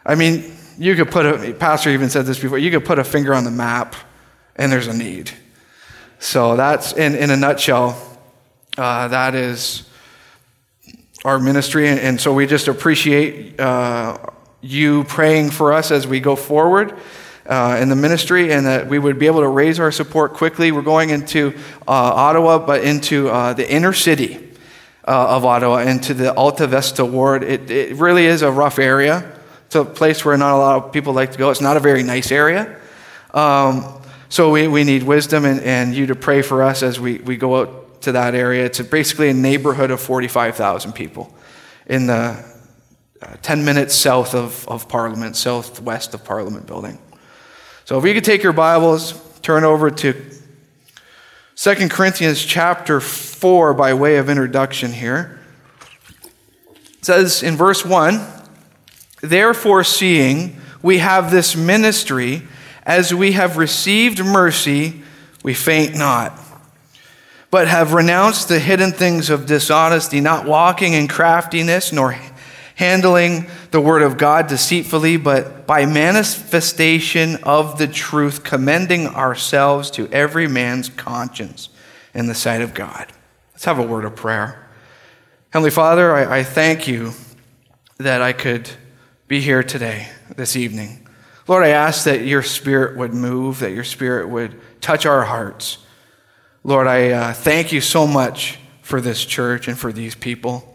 I 0.06 0.16
mean, 0.16 0.56
you 0.78 0.96
could 0.96 1.12
put 1.12 1.26
a, 1.26 1.54
Pastor 1.54 1.90
even 1.90 2.10
said 2.10 2.26
this 2.26 2.40
before, 2.40 2.58
you 2.58 2.72
could 2.72 2.86
put 2.86 3.00
a 3.00 3.04
finger 3.04 3.34
on 3.34 3.44
the 3.44 3.52
map 3.52 3.96
and 4.56 4.72
there's 4.72 4.88
a 4.88 4.96
need. 4.96 5.32
So 6.20 6.56
that's, 6.56 6.94
in, 6.94 7.16
in 7.16 7.30
a 7.30 7.38
nutshell, 7.38 8.00
uh, 8.78 9.08
that 9.10 9.36
is 9.36 9.87
our 11.26 11.40
ministry. 11.40 11.88
And, 11.88 12.20
so 12.20 12.34
we 12.34 12.48
just 12.48 12.68
appreciate 12.68 13.60
uh, 13.60 14.18
you 14.62 15.04
praying 15.06 15.52
for 15.52 15.74
us 15.74 15.92
as 15.92 16.08
we 16.08 16.20
go 16.20 16.36
forward. 16.36 16.98
Uh, 17.46 17.80
in 17.82 17.88
the 17.88 17.96
ministry, 17.96 18.52
and 18.52 18.66
that 18.66 18.88
we 18.88 19.00
would 19.00 19.18
be 19.18 19.26
able 19.26 19.40
to 19.40 19.48
raise 19.48 19.80
our 19.80 19.90
support 19.90 20.34
quickly. 20.34 20.74
We're 20.74 20.82
going 20.82 21.12
into 21.12 21.54
uh, 21.88 21.92
Ottawa, 21.92 22.60
but 22.60 22.84
into 22.84 23.30
uh, 23.30 23.54
the 23.54 23.72
inner 23.72 23.94
city 23.94 24.36
uh, 25.08 25.38
of 25.38 25.46
Ottawa, 25.46 25.78
into 25.78 26.14
the 26.14 26.34
Alta 26.34 26.68
Vista 26.68 27.06
ward. 27.06 27.44
It, 27.44 27.72
it 27.72 27.96
really 27.96 28.26
is 28.26 28.42
a 28.42 28.52
rough 28.52 28.80
area. 28.80 29.34
It's 29.68 29.76
a 29.76 29.86
place 29.86 30.26
where 30.26 30.36
not 30.36 30.56
a 30.56 30.58
lot 30.58 30.84
of 30.84 30.92
people 30.92 31.14
like 31.14 31.32
to 31.32 31.38
go. 31.38 31.50
It's 31.50 31.62
not 31.62 31.78
a 31.78 31.80
very 31.80 32.04
nice 32.04 32.34
area. 32.34 32.78
Um, 33.34 34.02
so 34.28 34.52
we, 34.52 34.68
we 34.68 34.84
need 34.84 35.04
wisdom 35.04 35.46
and, 35.46 35.62
and 35.62 35.96
you 35.96 36.08
to 36.08 36.16
pray 36.16 36.42
for 36.42 36.64
us 36.64 36.84
as 36.84 37.00
we, 37.00 37.20
we 37.20 37.38
go 37.38 37.62
out 37.62 37.87
to 38.08 38.14
that 38.14 38.34
area. 38.36 38.66
It's 38.66 38.80
basically 38.80 39.28
a 39.30 39.34
neighborhood 39.34 39.92
of 39.92 40.00
45,000 40.00 40.94
people 40.94 41.36
in 41.88 42.08
the 42.08 42.42
uh, 43.22 43.36
10 43.42 43.66
minutes 43.66 43.96
south 43.96 44.34
of, 44.34 44.66
of 44.70 44.88
Parliament, 44.88 45.36
southwest 45.36 46.14
of 46.14 46.24
Parliament 46.24 46.68
building. 46.68 47.00
So 47.84 48.00
if 48.00 48.06
you 48.06 48.14
could 48.14 48.24
take 48.24 48.44
your 48.44 48.54
Bibles, 48.54 49.14
turn 49.42 49.66
over 49.66 49.92
to 49.92 50.14
2 51.58 51.90
Corinthians 51.90 52.46
chapter 52.46 53.02
4 53.02 53.74
by 53.74 53.94
way 53.94 54.16
of 54.16 54.30
introduction 54.30 54.94
here. 54.94 55.42
It 56.70 57.04
says 57.04 57.44
in 57.44 57.58
verse 57.58 57.84
1 57.84 58.26
Therefore, 59.20 59.84
seeing 59.84 60.62
we 60.82 61.00
have 61.00 61.30
this 61.30 61.58
ministry, 61.58 62.44
as 62.84 63.14
we 63.14 63.34
have 63.34 63.58
received 63.58 64.24
mercy, 64.24 65.02
we 65.44 65.54
faint 65.54 65.94
not, 65.96 66.40
but 67.50 67.68
have 67.68 67.94
renounced 67.94 68.50
the 68.50 68.60
hidden 68.60 68.92
things 68.92 69.30
of 69.30 69.46
dishonesty, 69.46 70.20
not 70.20 70.46
walking 70.46 70.94
in 70.94 71.08
craftiness, 71.08 71.94
nor 71.94 72.18
handling 72.76 73.48
the 73.72 73.82
word 73.82 74.02
of 74.02 74.18
God 74.18 74.48
deceitfully, 74.48 75.18
but 75.18 75.66
by 75.66 75.86
manifestation 75.86 77.38
of 77.44 77.78
the 77.78 77.88
truth, 77.88 78.44
commending 78.44 79.08
ourselves 79.08 79.90
to 79.92 80.08
every 80.10 80.48
man's 80.48 80.90
conscience 80.90 81.70
in 82.14 82.28
the 82.28 82.36
sight 82.36 82.62
of 82.62 82.74
God. 82.74 83.12
Let's 83.54 83.66
have 83.66 83.80
a 83.80 83.84
word 83.84 84.06
of 84.06 84.16
prayer. 84.16 84.68
Heavenly 85.50 85.72
Father, 85.72 86.14
I, 86.14 86.40
I 86.40 86.44
thank 86.44 86.88
you 86.88 87.14
that 87.98 88.22
I 88.22 88.34
could 88.34 88.70
be 89.28 89.42
here 89.42 89.64
today, 89.64 90.10
this 90.36 90.56
evening. 90.56 91.08
Lord, 91.48 91.64
I 91.64 91.70
ask 91.70 92.04
that 92.04 92.26
your 92.26 92.44
spirit 92.44 92.98
would 92.98 93.14
move, 93.14 93.60
that 93.60 93.72
your 93.72 93.84
spirit 93.84 94.30
would 94.30 94.60
touch 94.82 95.06
our 95.06 95.24
hearts. 95.24 95.80
Lord, 96.68 96.86
I 96.86 97.12
uh, 97.12 97.34
thank 97.34 97.72
you 97.72 97.80
so 97.80 98.06
much 98.06 98.60
for 98.82 99.00
this 99.00 99.24
church 99.24 99.70
and 99.70 99.80
for 99.80 99.94
these 99.94 100.16
people. 100.16 100.68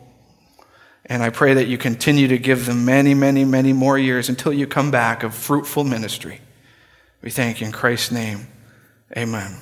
And 1.05 1.23
I 1.23 1.29
pray 1.29 1.53
that 1.53 1.69
you 1.69 1.77
continue 1.77 2.29
to 2.29 2.39
give 2.39 2.65
them 2.65 2.87
many, 2.87 3.13
many, 3.13 3.45
many 3.45 3.75
more 3.75 3.99
years 3.99 4.31
until 4.31 4.55
you 4.55 4.67
come 4.67 4.91
back 4.91 5.23
of 5.23 5.35
fruitful 5.35 5.85
ministry. 5.85 6.41
We 7.21 7.29
thank 7.29 7.61
you 7.61 7.67
in 7.67 7.75
Christ's 7.75 8.11
name. 8.11 8.47
Amen. 9.15 9.55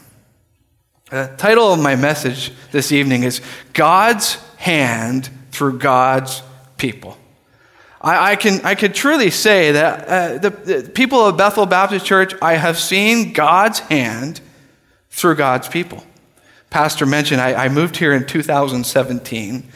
The 1.11 1.35
title 1.37 1.73
of 1.73 1.81
my 1.81 1.97
message 1.97 2.53
this 2.71 2.93
evening 2.93 3.25
is 3.25 3.41
God's 3.73 4.35
Hand 4.59 5.31
Through 5.51 5.81
God's 5.81 6.45
People. 6.77 7.19
I, 8.01 8.31
I, 8.31 8.37
can, 8.37 8.61
I 8.65 8.77
could 8.77 8.95
truly 8.95 9.31
say 9.31 9.73
that 9.73 10.07
uh, 10.07 10.39
the, 10.39 10.51
the 10.51 10.91
people 10.91 11.27
of 11.27 11.37
Bethel 11.37 11.67
Baptist 11.67 12.07
Church, 12.07 12.35
I 12.41 12.53
have 12.55 12.79
seen 12.79 13.33
God's 13.33 13.81
hand 13.81 14.41
through 15.11 15.35
God's 15.35 15.67
people. 15.67 16.05
Pastor 16.71 17.05
mentioned 17.05 17.41
I, 17.41 17.65
I 17.65 17.69
moved 17.69 17.97
here 17.97 18.13
in 18.13 18.25
2017, 18.25 19.69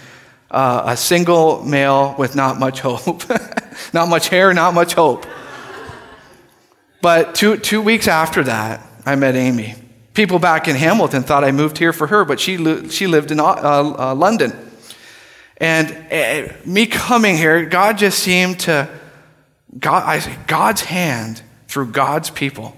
uh, 0.52 0.82
a 0.86 0.96
single 0.96 1.64
male 1.64 2.14
with 2.16 2.36
not 2.36 2.60
much 2.60 2.80
hope, 2.80 3.28
not 3.92 4.08
much 4.08 4.28
hair, 4.28 4.54
not 4.54 4.74
much 4.74 4.94
hope. 4.94 5.26
But 7.02 7.34
two, 7.34 7.56
two 7.56 7.82
weeks 7.82 8.06
after 8.06 8.44
that, 8.44 8.86
I 9.04 9.16
met 9.16 9.34
Amy. 9.34 9.74
People 10.14 10.38
back 10.38 10.68
in 10.68 10.76
Hamilton 10.76 11.24
thought 11.24 11.42
I 11.42 11.50
moved 11.50 11.78
here 11.78 11.92
for 11.92 12.06
her, 12.06 12.24
but 12.24 12.38
she, 12.38 12.56
she 12.88 13.08
lived 13.08 13.32
in 13.32 13.40
uh, 13.40 13.44
uh, 13.44 14.14
London. 14.14 14.52
And 15.56 15.90
uh, 16.12 16.52
me 16.64 16.86
coming 16.86 17.36
here, 17.36 17.66
God 17.66 17.98
just 17.98 18.20
seemed 18.20 18.60
to, 18.60 18.88
God, 19.76 20.04
I 20.04 20.38
God's 20.46 20.82
hand 20.82 21.42
through 21.66 21.88
God's 21.88 22.30
people. 22.30 22.76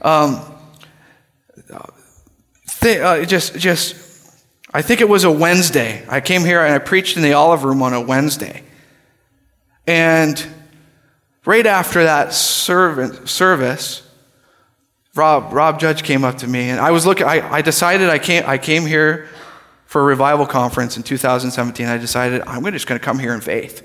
Um, 0.00 0.40
th- 2.86 3.00
uh, 3.00 3.24
just, 3.24 3.58
just, 3.58 3.96
I 4.72 4.82
think 4.82 5.00
it 5.00 5.08
was 5.08 5.24
a 5.24 5.30
Wednesday. 5.30 6.04
I 6.08 6.20
came 6.20 6.42
here 6.42 6.64
and 6.64 6.72
I 6.72 6.78
preached 6.78 7.16
in 7.16 7.22
the 7.22 7.32
Olive 7.32 7.64
Room 7.64 7.82
on 7.82 7.92
a 7.92 8.00
Wednesday. 8.00 8.62
And 9.86 10.44
right 11.44 11.66
after 11.66 12.04
that 12.04 12.32
servant, 12.32 13.28
service, 13.28 14.02
Rob, 15.14 15.52
Rob 15.52 15.80
Judge 15.80 16.02
came 16.02 16.24
up 16.24 16.38
to 16.38 16.46
me 16.46 16.68
and 16.68 16.78
I 16.78 16.90
was 16.92 17.06
looking, 17.06 17.26
I, 17.26 17.54
I 17.54 17.62
decided 17.62 18.08
I 18.08 18.18
came, 18.18 18.44
I 18.46 18.58
came 18.58 18.86
here 18.86 19.28
for 19.86 20.02
a 20.02 20.04
revival 20.04 20.46
conference 20.46 20.96
in 20.96 21.02
2017, 21.02 21.86
I 21.86 21.98
decided 21.98 22.42
I'm 22.46 22.64
just 22.72 22.86
going 22.86 23.00
to 23.00 23.04
come 23.04 23.18
here 23.18 23.34
in 23.34 23.40
faith. 23.40 23.82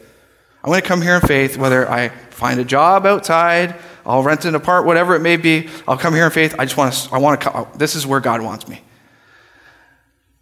I'm 0.63 0.69
going 0.69 0.81
to 0.81 0.87
come 0.87 1.01
here 1.01 1.15
in 1.15 1.21
faith, 1.21 1.57
whether 1.57 1.89
I 1.89 2.09
find 2.09 2.59
a 2.59 2.65
job 2.65 3.05
outside, 3.05 3.75
I'll 4.05 4.23
rent 4.23 4.45
an 4.45 4.55
apartment, 4.55 4.87
whatever 4.87 5.15
it 5.15 5.21
may 5.21 5.37
be. 5.37 5.69
I'll 5.87 5.97
come 5.97 6.13
here 6.13 6.25
in 6.25 6.31
faith. 6.31 6.55
I 6.57 6.65
just 6.65 6.77
want 6.77 6.93
to, 6.93 7.15
I 7.15 7.17
want 7.19 7.41
to, 7.41 7.67
this 7.77 7.95
is 7.95 8.05
where 8.05 8.19
God 8.19 8.41
wants 8.41 8.67
me. 8.67 8.81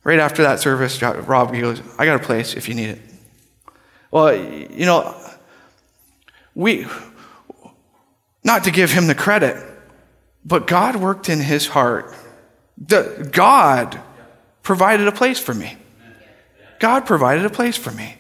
Right 0.10 0.18
after 0.18 0.42
that 0.42 0.60
service, 0.60 1.00
Rob, 1.04 1.54
he 1.54 1.62
goes, 1.62 1.84
I 2.00 2.06
got 2.06 2.20
a 2.20 2.24
place 2.26 2.56
if 2.56 2.68
you 2.68 2.74
need 2.74 2.90
it. 2.90 3.02
Well, 4.10 4.36
you 4.36 4.88
know, 4.88 5.16
we, 6.56 6.88
not 8.44 8.64
to 8.64 8.72
give 8.72 8.90
him 8.90 9.06
the 9.06 9.14
credit, 9.14 9.64
but 10.44 10.66
God 10.66 10.96
worked 10.96 11.30
in 11.30 11.40
his 11.40 11.68
heart. 11.68 12.12
The, 12.80 13.30
God 13.32 14.02
provided 14.64 15.08
a 15.08 15.12
place 15.12 15.38
for 15.38 15.54
me. 15.54 15.78
God 16.80 17.06
provided 17.06 17.46
a 17.46 17.52
place 17.52 17.78
for 17.78 17.92
me. 17.92 18.16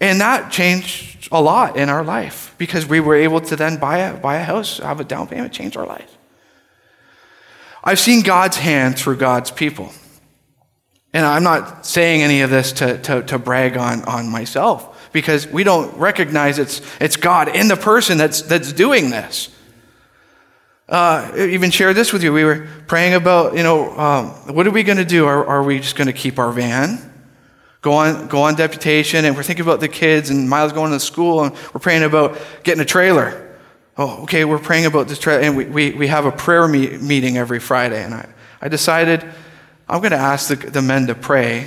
And 0.00 0.20
that 0.20 0.52
changed 0.52 1.30
a 1.32 1.40
lot 1.40 1.78
in 1.78 1.88
our 1.88 2.04
life 2.04 2.54
because 2.58 2.84
we 2.84 3.00
were 3.00 3.16
able 3.16 3.40
to 3.40 3.56
then 3.56 3.78
buy 3.78 4.00
a, 4.00 4.18
buy 4.18 4.36
a 4.36 4.44
house, 4.44 4.76
have 4.80 5.00
a 5.00 5.04
down 5.04 5.28
payment, 5.28 5.54
change 5.54 5.78
our 5.78 5.86
life. 5.86 6.18
I've 7.82 7.98
seen 7.98 8.20
God's 8.20 8.58
hand 8.58 8.98
through 8.98 9.16
God's 9.16 9.50
people. 9.50 9.94
And 11.12 11.26
I'm 11.26 11.42
not 11.42 11.84
saying 11.86 12.22
any 12.22 12.42
of 12.42 12.50
this 12.50 12.72
to, 12.74 12.98
to, 13.02 13.22
to 13.24 13.38
brag 13.38 13.76
on, 13.76 14.04
on 14.04 14.28
myself 14.28 15.10
because 15.12 15.46
we 15.46 15.64
don't 15.64 15.96
recognize 15.96 16.58
it's, 16.58 16.80
it's 17.00 17.16
God 17.16 17.54
in 17.54 17.68
the 17.68 17.76
person 17.76 18.16
that's, 18.16 18.42
that's 18.42 18.72
doing 18.72 19.10
this 19.10 19.50
uh, 20.90 21.30
even 21.36 21.70
share 21.70 21.94
this 21.94 22.12
with 22.12 22.22
you. 22.22 22.32
We 22.32 22.44
were 22.44 22.66
praying 22.88 23.14
about, 23.14 23.56
you 23.56 23.62
know, 23.62 23.96
um, 23.96 24.26
what 24.54 24.66
are 24.66 24.72
we 24.72 24.82
going 24.82 24.98
to 24.98 25.04
do? 25.04 25.24
Are, 25.24 25.46
are 25.46 25.62
we 25.62 25.78
just 25.78 25.94
going 25.94 26.08
to 26.08 26.12
keep 26.12 26.38
our 26.38 26.50
van? 26.50 26.98
Go 27.80 27.92
on, 27.92 28.26
go 28.26 28.42
on 28.42 28.56
deputation, 28.56 29.24
and 29.24 29.36
we're 29.36 29.44
thinking 29.44 29.64
about 29.64 29.80
the 29.80 29.88
kids, 29.88 30.28
and 30.28 30.50
Miles 30.50 30.72
going 30.72 30.90
to 30.90 31.00
school, 31.00 31.44
and 31.44 31.54
we're 31.72 31.80
praying 31.80 32.02
about 32.02 32.38
getting 32.64 32.82
a 32.82 32.84
trailer. 32.84 33.56
Oh, 33.96 34.24
okay, 34.24 34.44
we're 34.44 34.58
praying 34.58 34.86
about 34.86 35.08
this 35.08 35.18
trailer, 35.18 35.42
and 35.42 35.56
we, 35.56 35.64
we, 35.66 35.90
we 35.92 36.06
have 36.08 36.26
a 36.26 36.32
prayer 36.32 36.66
me- 36.66 36.98
meeting 36.98 37.38
every 37.38 37.60
Friday. 37.60 38.02
And 38.02 38.12
I, 38.12 38.28
I 38.60 38.68
decided 38.68 39.24
I'm 39.90 39.98
going 40.00 40.12
to 40.12 40.18
ask 40.18 40.48
the, 40.48 40.54
the 40.54 40.82
men 40.82 41.08
to 41.08 41.16
pray 41.16 41.66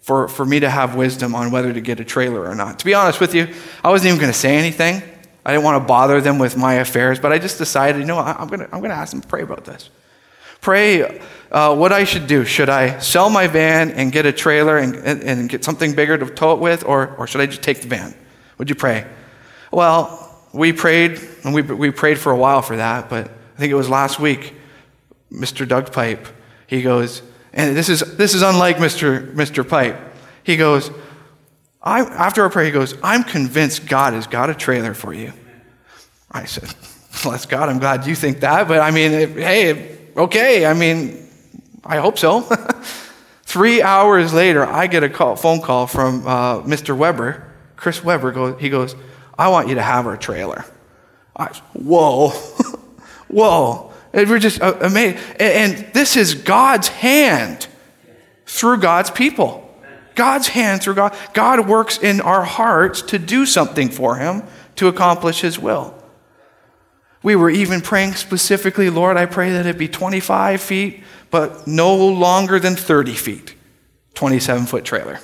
for, 0.00 0.28
for 0.28 0.46
me 0.46 0.60
to 0.60 0.70
have 0.70 0.94
wisdom 0.94 1.34
on 1.34 1.50
whether 1.50 1.72
to 1.72 1.80
get 1.80 1.98
a 1.98 2.04
trailer 2.04 2.48
or 2.48 2.54
not. 2.54 2.78
To 2.78 2.84
be 2.84 2.94
honest 2.94 3.20
with 3.20 3.34
you, 3.34 3.52
I 3.82 3.90
wasn't 3.90 4.10
even 4.10 4.20
going 4.20 4.32
to 4.32 4.38
say 4.38 4.56
anything. 4.56 5.02
I 5.44 5.50
didn't 5.50 5.64
want 5.64 5.82
to 5.82 5.86
bother 5.86 6.20
them 6.20 6.38
with 6.38 6.56
my 6.56 6.74
affairs, 6.74 7.18
but 7.18 7.32
I 7.32 7.38
just 7.38 7.58
decided, 7.58 8.00
you 8.00 8.06
know, 8.06 8.18
I'm 8.20 8.46
going 8.46 8.60
to, 8.60 8.66
I'm 8.66 8.78
going 8.78 8.90
to 8.90 8.96
ask 8.96 9.10
them 9.10 9.20
to 9.20 9.26
pray 9.26 9.42
about 9.42 9.64
this. 9.64 9.90
Pray 10.60 11.20
uh, 11.50 11.74
what 11.74 11.92
I 11.92 12.04
should 12.04 12.28
do. 12.28 12.44
Should 12.44 12.68
I 12.68 13.00
sell 13.00 13.30
my 13.30 13.48
van 13.48 13.90
and 13.90 14.12
get 14.12 14.26
a 14.26 14.32
trailer 14.32 14.78
and, 14.78 14.94
and, 14.94 15.22
and 15.24 15.48
get 15.48 15.64
something 15.64 15.92
bigger 15.92 16.16
to 16.16 16.26
tow 16.26 16.54
it 16.54 16.60
with, 16.60 16.84
or, 16.84 17.16
or 17.16 17.26
should 17.26 17.40
I 17.40 17.46
just 17.46 17.62
take 17.62 17.80
the 17.82 17.88
van? 17.88 18.14
Would 18.58 18.68
you 18.68 18.76
pray? 18.76 19.06
Well, 19.72 20.40
we 20.52 20.72
prayed, 20.72 21.20
and 21.42 21.52
we, 21.52 21.62
we 21.62 21.90
prayed 21.90 22.18
for 22.18 22.30
a 22.30 22.36
while 22.36 22.62
for 22.62 22.76
that, 22.76 23.10
but 23.10 23.26
I 23.26 23.58
think 23.58 23.72
it 23.72 23.76
was 23.76 23.88
last 23.88 24.20
week, 24.20 24.54
Mr. 25.32 25.66
Doug 25.66 25.92
Pipe, 25.92 26.28
he 26.68 26.82
goes, 26.82 27.22
and 27.56 27.74
this 27.74 27.88
is, 27.88 28.00
this 28.16 28.34
is 28.34 28.42
unlike 28.42 28.76
Mr. 28.76 29.32
Mr. 29.34 29.68
Pipe. 29.68 29.98
He 30.44 30.56
goes, 30.56 30.90
I, 31.82 32.00
after 32.00 32.42
our 32.42 32.50
prayer, 32.50 32.66
he 32.66 32.70
goes, 32.70 32.94
I'm 33.02 33.24
convinced 33.24 33.88
God 33.88 34.12
has 34.12 34.26
got 34.26 34.50
a 34.50 34.54
trailer 34.54 34.92
for 34.92 35.14
you. 35.14 35.32
I 36.30 36.44
said, 36.44 36.72
Bless 37.22 37.46
God, 37.46 37.70
I'm 37.70 37.78
glad 37.78 38.06
you 38.06 38.14
think 38.14 38.40
that. 38.40 38.68
But 38.68 38.80
I 38.80 38.90
mean, 38.90 39.10
hey, 39.10 39.98
okay. 40.16 40.66
I 40.66 40.74
mean, 40.74 41.26
I 41.82 41.96
hope 41.96 42.18
so. 42.18 42.42
Three 43.44 43.80
hours 43.80 44.34
later, 44.34 44.66
I 44.66 44.86
get 44.86 45.02
a 45.02 45.08
call, 45.08 45.34
phone 45.34 45.62
call 45.62 45.86
from 45.86 46.26
uh, 46.26 46.60
Mr. 46.62 46.94
Weber, 46.94 47.54
Chris 47.76 48.04
Weber. 48.04 48.32
Goes, 48.32 48.60
he 48.60 48.68
goes, 48.68 48.94
I 49.38 49.48
want 49.48 49.68
you 49.68 49.76
to 49.76 49.82
have 49.82 50.06
our 50.06 50.18
trailer. 50.18 50.64
I, 51.34 51.46
whoa, 51.72 52.28
whoa. 53.28 53.92
And 54.16 54.30
we're 54.30 54.38
just 54.38 54.62
uh, 54.62 54.78
amazed. 54.80 55.18
And, 55.38 55.76
this 55.92 56.16
is 56.16 56.34
God's 56.34 56.88
hand 56.88 57.68
through 58.46 58.78
God's 58.78 59.10
people. 59.10 59.62
God's 60.14 60.48
hand 60.48 60.82
through 60.82 60.94
God. 60.94 61.14
God 61.34 61.68
works 61.68 61.98
in 61.98 62.22
our 62.22 62.42
hearts 62.42 63.02
to 63.02 63.18
do 63.18 63.44
something 63.44 63.90
for 63.90 64.16
Him 64.16 64.42
to 64.76 64.88
accomplish 64.88 65.42
His 65.42 65.58
will. 65.58 65.94
We 67.22 67.36
were 67.36 67.50
even 67.50 67.82
praying 67.82 68.14
specifically, 68.14 68.88
Lord, 68.88 69.18
I 69.18 69.26
pray 69.26 69.52
that 69.52 69.66
it 69.66 69.76
be 69.76 69.88
25 69.88 70.62
feet, 70.62 71.04
but 71.30 71.66
no 71.66 71.94
longer 71.94 72.58
than 72.58 72.74
30 72.74 73.12
feet. 73.12 73.54
27 74.14 74.64
foot 74.64 74.86
trailer. 74.86 75.20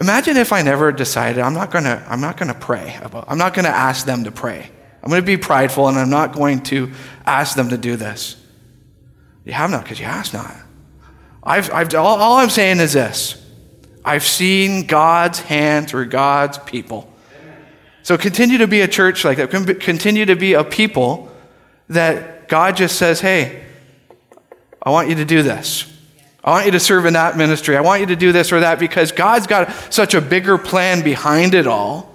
Imagine 0.00 0.36
if 0.36 0.52
I 0.52 0.62
never 0.62 0.92
decided 0.92 1.42
I'm 1.42 1.54
not 1.54 1.72
gonna 1.72 2.06
I'm 2.08 2.20
not 2.20 2.36
gonna 2.36 2.54
pray 2.54 2.96
about 3.02 3.24
I'm 3.26 3.38
not 3.38 3.54
gonna 3.54 3.70
ask 3.70 4.06
them 4.06 4.22
to 4.22 4.30
pray. 4.30 4.70
I'm 5.02 5.10
gonna 5.10 5.22
be 5.22 5.36
prideful 5.36 5.88
and 5.88 5.98
I'm 5.98 6.10
not 6.10 6.32
going 6.32 6.62
to 6.64 6.92
ask 7.26 7.56
them 7.56 7.70
to 7.70 7.78
do 7.78 7.96
this. 7.96 8.36
You 9.44 9.52
have 9.52 9.70
not 9.70 9.82
because 9.82 9.98
you 9.98 10.06
asked 10.06 10.34
not. 10.34 10.54
I've, 11.42 11.72
I've, 11.72 11.94
all, 11.94 12.20
all 12.20 12.36
I'm 12.38 12.50
saying 12.50 12.80
is 12.80 12.92
this 12.92 13.42
I've 14.04 14.24
seen 14.24 14.86
God's 14.86 15.40
hand 15.40 15.88
through 15.88 16.06
God's 16.06 16.58
people. 16.58 17.12
So 18.02 18.16
continue 18.16 18.58
to 18.58 18.66
be 18.66 18.80
a 18.80 18.88
church 18.88 19.24
like 19.24 19.36
that. 19.36 19.50
Continue 19.50 20.24
to 20.26 20.36
be 20.36 20.54
a 20.54 20.64
people 20.64 21.30
that 21.88 22.48
God 22.48 22.76
just 22.76 22.96
says, 22.96 23.20
hey, 23.20 23.64
I 24.82 24.90
want 24.90 25.10
you 25.10 25.16
to 25.16 25.26
do 25.26 25.42
this. 25.42 25.92
I 26.42 26.50
want 26.50 26.66
you 26.66 26.72
to 26.72 26.80
serve 26.80 27.04
in 27.04 27.14
that 27.14 27.36
ministry. 27.36 27.76
I 27.76 27.82
want 27.82 28.00
you 28.00 28.06
to 28.06 28.16
do 28.16 28.32
this 28.32 28.52
or 28.52 28.60
that 28.60 28.78
because 28.78 29.12
God's 29.12 29.46
got 29.46 29.70
such 29.92 30.14
a 30.14 30.20
bigger 30.22 30.56
plan 30.56 31.02
behind 31.02 31.54
it 31.54 31.66
all 31.66 32.07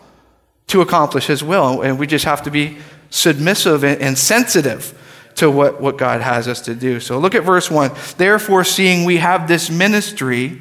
to 0.74 0.82
accomplish 0.82 1.28
His 1.28 1.44
will. 1.44 1.84
And 1.84 2.00
we 2.00 2.08
just 2.08 2.26
have 2.26 2.42
to 2.44 2.52
be 2.52 2.80
submissive 3.12 3.84
and 3.84 4.18
sensitive 4.18 5.00
to 5.36 5.50
what, 5.50 5.80
what 5.80 6.00
God 6.00 6.22
has 6.22 6.48
us 6.48 6.62
to 6.62 6.74
do. 6.74 7.00
So 7.00 7.20
look 7.20 7.36
at 7.36 7.44
verse 7.44 7.70
1. 7.70 7.92
Therefore, 8.18 8.64
seeing 8.64 9.06
we 9.06 9.18
have 9.18 9.48
this 9.48 9.70
ministry, 9.70 10.60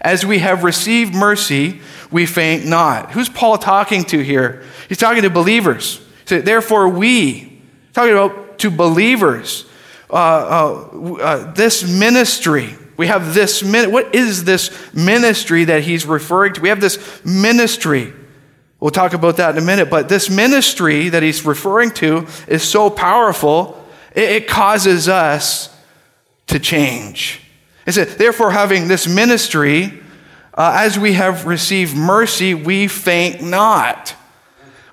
as 0.00 0.24
we 0.24 0.38
have 0.38 0.62
received 0.62 1.14
mercy, 1.14 1.80
we 2.12 2.26
faint 2.26 2.64
not. 2.64 3.10
Who's 3.10 3.28
Paul 3.28 3.58
talking 3.58 4.04
to 4.04 4.20
here? 4.20 4.62
He's 4.88 4.98
talking 4.98 5.22
to 5.22 5.30
believers. 5.30 6.00
So, 6.26 6.40
Therefore, 6.40 6.88
we, 6.88 7.60
talking 7.92 8.12
about 8.12 8.60
to 8.60 8.70
believers, 8.70 9.64
uh, 10.10 10.14
uh, 10.14 11.14
uh, 11.20 11.52
this 11.54 11.82
ministry, 11.82 12.76
we 12.96 13.08
have 13.08 13.34
this, 13.34 13.64
min- 13.64 13.90
what 13.90 14.14
is 14.14 14.44
this 14.44 14.94
ministry 14.94 15.64
that 15.64 15.82
he's 15.82 16.06
referring 16.06 16.54
to? 16.54 16.60
We 16.60 16.68
have 16.68 16.80
this 16.80 17.24
ministry. 17.24 18.12
We'll 18.80 18.90
talk 18.90 19.12
about 19.12 19.36
that 19.36 19.56
in 19.56 19.62
a 19.62 19.66
minute, 19.66 19.90
but 19.90 20.08
this 20.08 20.30
ministry 20.30 21.10
that 21.10 21.22
he's 21.22 21.44
referring 21.44 21.90
to 21.92 22.26
is 22.48 22.62
so 22.62 22.88
powerful, 22.88 23.86
it, 24.14 24.48
causes 24.48 25.06
us 25.06 25.74
to 26.46 26.58
change. 26.58 27.42
It 27.86 27.92
said, 27.92 28.08
therefore, 28.08 28.50
having 28.50 28.88
this 28.88 29.06
ministry, 29.06 30.00
uh, 30.54 30.72
as 30.78 30.98
we 30.98 31.12
have 31.12 31.46
received 31.46 31.94
mercy, 31.94 32.54
we 32.54 32.88
faint 32.88 33.42
not. 33.42 34.14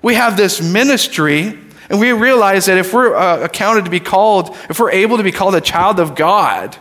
We 0.02 0.14
have 0.14 0.36
this 0.36 0.60
ministry, 0.60 1.58
and 1.88 1.98
we 1.98 2.12
realize 2.12 2.66
that 2.66 2.76
if 2.76 2.92
we're 2.92 3.16
uh, 3.16 3.40
accounted 3.40 3.86
to 3.86 3.90
be 3.90 4.00
called, 4.00 4.54
if 4.68 4.78
we're 4.78 4.92
able 4.92 5.16
to 5.16 5.22
be 5.22 5.32
called 5.32 5.54
a 5.54 5.62
child 5.62 5.98
of 5.98 6.14
God, 6.14 6.76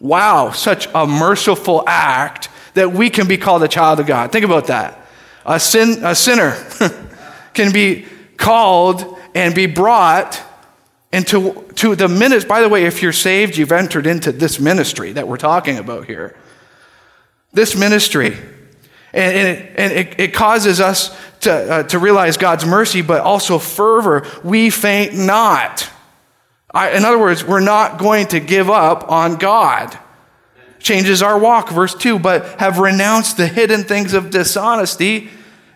wow, 0.00 0.52
such 0.52 0.88
a 0.94 1.06
merciful 1.06 1.84
act 1.86 2.48
that 2.72 2.92
we 2.92 3.10
can 3.10 3.28
be 3.28 3.36
called 3.36 3.62
a 3.62 3.68
child 3.68 4.00
of 4.00 4.06
God. 4.06 4.32
Think 4.32 4.46
about 4.46 4.68
that. 4.68 4.99
A, 5.50 5.58
sin, 5.58 6.04
a 6.04 6.14
sinner 6.14 6.56
can 7.54 7.72
be 7.72 8.06
called 8.36 9.18
and 9.34 9.52
be 9.52 9.66
brought 9.66 10.40
into 11.12 11.64
to 11.74 11.96
the 11.96 12.06
ministry. 12.06 12.48
By 12.48 12.60
the 12.60 12.68
way, 12.68 12.84
if 12.84 13.02
you're 13.02 13.12
saved, 13.12 13.56
you've 13.56 13.72
entered 13.72 14.06
into 14.06 14.30
this 14.30 14.60
ministry 14.60 15.12
that 15.12 15.26
we're 15.26 15.38
talking 15.38 15.76
about 15.76 16.06
here. 16.06 16.36
This 17.52 17.76
ministry. 17.76 18.36
And, 19.12 19.36
and, 19.36 19.48
it, 19.48 19.72
and 19.76 19.92
it, 19.92 20.20
it, 20.20 20.34
causes 20.34 20.80
us 20.80 21.18
to, 21.40 21.52
uh, 21.52 21.82
to 21.84 21.98
realize 21.98 22.36
God's 22.36 22.64
mercy, 22.64 23.02
but 23.02 23.22
also 23.22 23.58
fervor. 23.58 24.24
We 24.44 24.70
faint 24.70 25.14
not. 25.14 25.90
I, 26.72 26.90
in 26.90 27.04
other 27.04 27.18
words, 27.18 27.42
we're 27.42 27.58
not 27.58 27.98
going 27.98 28.28
to 28.28 28.38
give 28.38 28.70
up 28.70 29.10
on 29.10 29.34
God 29.34 29.98
changes 30.80 31.22
our 31.22 31.38
walk. 31.38 31.70
Verse 31.70 31.94
2 31.94 32.18
But 32.18 32.58
have 32.58 32.78
renounced 32.78 33.36
the 33.36 33.46
hidden 33.46 33.84
things 33.84 34.14
of 34.14 34.30
dishonesty, 34.30 35.30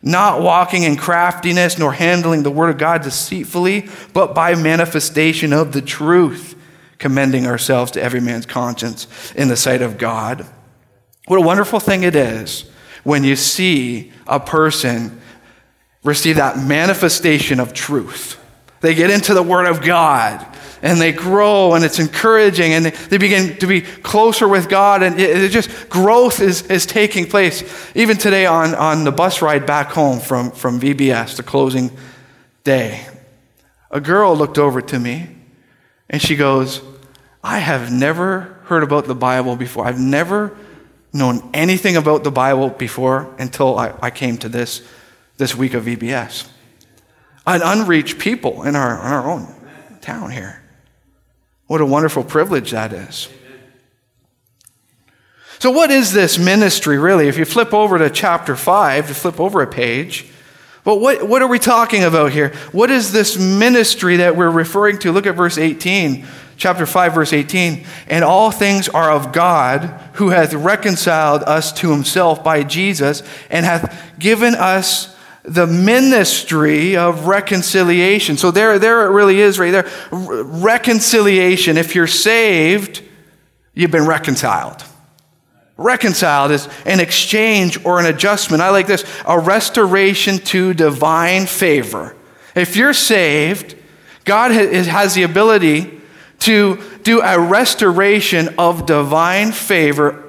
not 0.05 0.43
walking 0.43 0.83
in 0.83 0.97
craftiness, 0.97 1.79
nor 1.79 1.93
handling 1.93 2.43
the 2.43 2.51
word 2.51 2.69
of 2.69 2.79
God 2.79 3.03
deceitfully, 3.03 3.89
but 4.13 4.35
by 4.35 4.55
manifestation 4.55 5.53
of 5.53 5.73
the 5.73 5.81
truth, 5.81 6.55
commending 6.99 7.47
ourselves 7.47 7.91
to 7.93 8.03
every 8.03 8.21
man's 8.21 8.45
conscience 8.45 9.33
in 9.35 9.49
the 9.49 9.57
sight 9.57 9.81
of 9.81 9.97
God. 9.97 10.47
What 11.27 11.39
a 11.39 11.43
wonderful 11.43 11.81
thing 11.81 12.03
it 12.03 12.15
is 12.15 12.71
when 13.03 13.25
you 13.25 13.35
see 13.35 14.13
a 14.27 14.39
person 14.39 15.21
receive 16.03 16.37
that 16.37 16.59
manifestation 16.59 17.59
of 17.59 17.73
truth. 17.73 18.39
They 18.83 18.95
get 18.95 19.09
into 19.09 19.33
the 19.33 19.43
Word 19.43 19.67
of 19.67 19.81
God 19.81 20.47
and 20.85 21.01
they 21.01 21.13
grow 21.13 21.73
and 21.73 21.83
it's 21.83 21.99
encouraging 21.99 22.75
and 22.75 22.85
they 22.85 23.17
begin 23.17 23.57
to 23.57 23.67
be 23.67 23.81
closer 23.81 24.47
with 24.47 24.69
God 24.69 25.03
and 25.03 25.19
it, 25.19 25.45
it 25.45 25.49
just 25.49 25.89
growth 25.89 26.41
is, 26.41 26.71
is 26.71 26.85
taking 26.85 27.27
place. 27.27 27.65
Even 27.97 28.19
today 28.19 28.45
on, 28.45 28.75
on 28.75 29.05
the 29.05 29.11
bus 29.11 29.41
ride 29.41 29.65
back 29.65 29.89
home 29.89 30.21
from, 30.21 30.51
from 30.51 30.79
VBS, 30.79 31.39
the 31.39 31.43
closing 31.43 31.91
day, 32.65 33.07
a 33.91 33.99
girl 33.99 34.37
looked 34.37 34.59
over 34.59 34.83
to 34.83 35.01
me 35.01 35.31
and 36.11 36.21
she 36.21 36.37
goes, 36.37 36.83
I 37.43 37.61
have 37.61 37.91
never 37.91 38.61
heard 38.65 38.83
about 38.83 39.07
the 39.07 39.15
Bible 39.15 39.57
before. 39.57 39.87
I've 39.87 39.99
never 39.99 40.55
known 41.15 41.49
anything 41.55 41.97
about 41.97 42.25
the 42.25 42.31
Bible 42.31 42.69
before 42.69 43.35
until 43.39 43.79
I, 43.79 43.95
I 44.03 44.11
came 44.11 44.37
to 44.39 44.51
this, 44.51 44.87
this 45.39 45.55
week 45.55 45.73
of 45.73 45.87
VBS. 45.87 46.47
An 47.47 47.63
unreached 47.65 48.19
people 48.19 48.65
in 48.65 48.77
our, 48.77 48.95
in 48.95 49.13
our 49.13 49.31
own 49.31 49.55
town 50.03 50.31
here. 50.31 50.61
What 51.67 51.81
a 51.81 51.87
wonderful 51.87 52.25
privilege 52.25 52.73
that 52.73 52.93
is. 52.93 53.29
So, 55.59 55.71
what 55.71 55.91
is 55.91 56.13
this 56.13 56.39
ministry 56.39 56.99
really? 56.99 57.29
If 57.29 57.39
you 57.39 57.45
flip 57.45 57.73
over 57.73 57.97
to 57.99 58.11
chapter 58.11 58.55
5, 58.55 59.09
to 59.09 59.15
flip 59.15 59.41
over 59.41 59.63
a 59.63 59.67
page, 59.67 60.27
but 60.85 61.01
what, 61.01 61.27
what 61.27 61.41
are 61.41 61.49
we 61.49 61.59
talking 61.59 62.05
about 62.05 62.33
here? 62.33 62.51
What 62.73 62.91
is 62.91 63.11
this 63.11 63.39
ministry 63.39 64.17
that 64.17 64.37
we're 64.37 64.51
referring 64.51 64.99
to? 64.99 65.13
Look 65.13 65.27
at 65.27 65.35
verse 65.35 65.57
18, 65.57 66.27
chapter 66.59 66.85
5, 66.85 67.15
verse 67.15 67.33
18. 67.33 67.87
And 68.09 68.23
all 68.23 68.51
things 68.51 68.91
are 68.91 69.11
of 69.11 69.33
God, 69.33 69.85
who 70.15 70.29
hath 70.29 70.53
reconciled 70.53 71.43
us 71.45 71.73
to 71.75 71.91
himself 71.91 72.45
by 72.45 72.63
Jesus, 72.63 73.23
and 73.49 73.65
hath 73.65 74.13
given 74.19 74.55
us 74.55 75.14
the 75.45 75.67
ministry 75.67 76.97
of 76.97 77.27
reconciliation. 77.27 78.37
So 78.37 78.51
there, 78.51 78.79
there 78.79 79.07
it 79.07 79.11
really 79.11 79.41
is 79.41 79.59
right 79.59 79.71
there. 79.71 79.91
reconciliation. 80.11 81.77
If 81.77 81.95
you're 81.95 82.07
saved, 82.07 83.03
you've 83.75 83.91
been 83.91 84.07
reconciled. 84.07 84.83
Reconciled 85.77 86.51
is 86.51 86.69
an 86.87 87.01
exchange 87.01 87.85
or 87.85 88.01
an 88.01 88.07
adjustment. 88.07 88.63
I 88.63 88.71
like 88.71 88.87
this 88.87 89.05
a 89.27 89.39
restoration 89.39 90.39
to 90.39 90.73
divine 90.73 91.47
favor. 91.47 92.17
If 92.55 92.77
you're 92.77 92.95
saved, 92.95 93.77
God 94.25 94.51
has 94.53 95.15
the 95.15 95.25
ability 95.25 96.01
to 96.41 96.83
do 97.03 97.21
a 97.21 97.39
restoration 97.39 98.55
of 98.57 98.87
divine 98.87 99.53
favor 99.53 100.25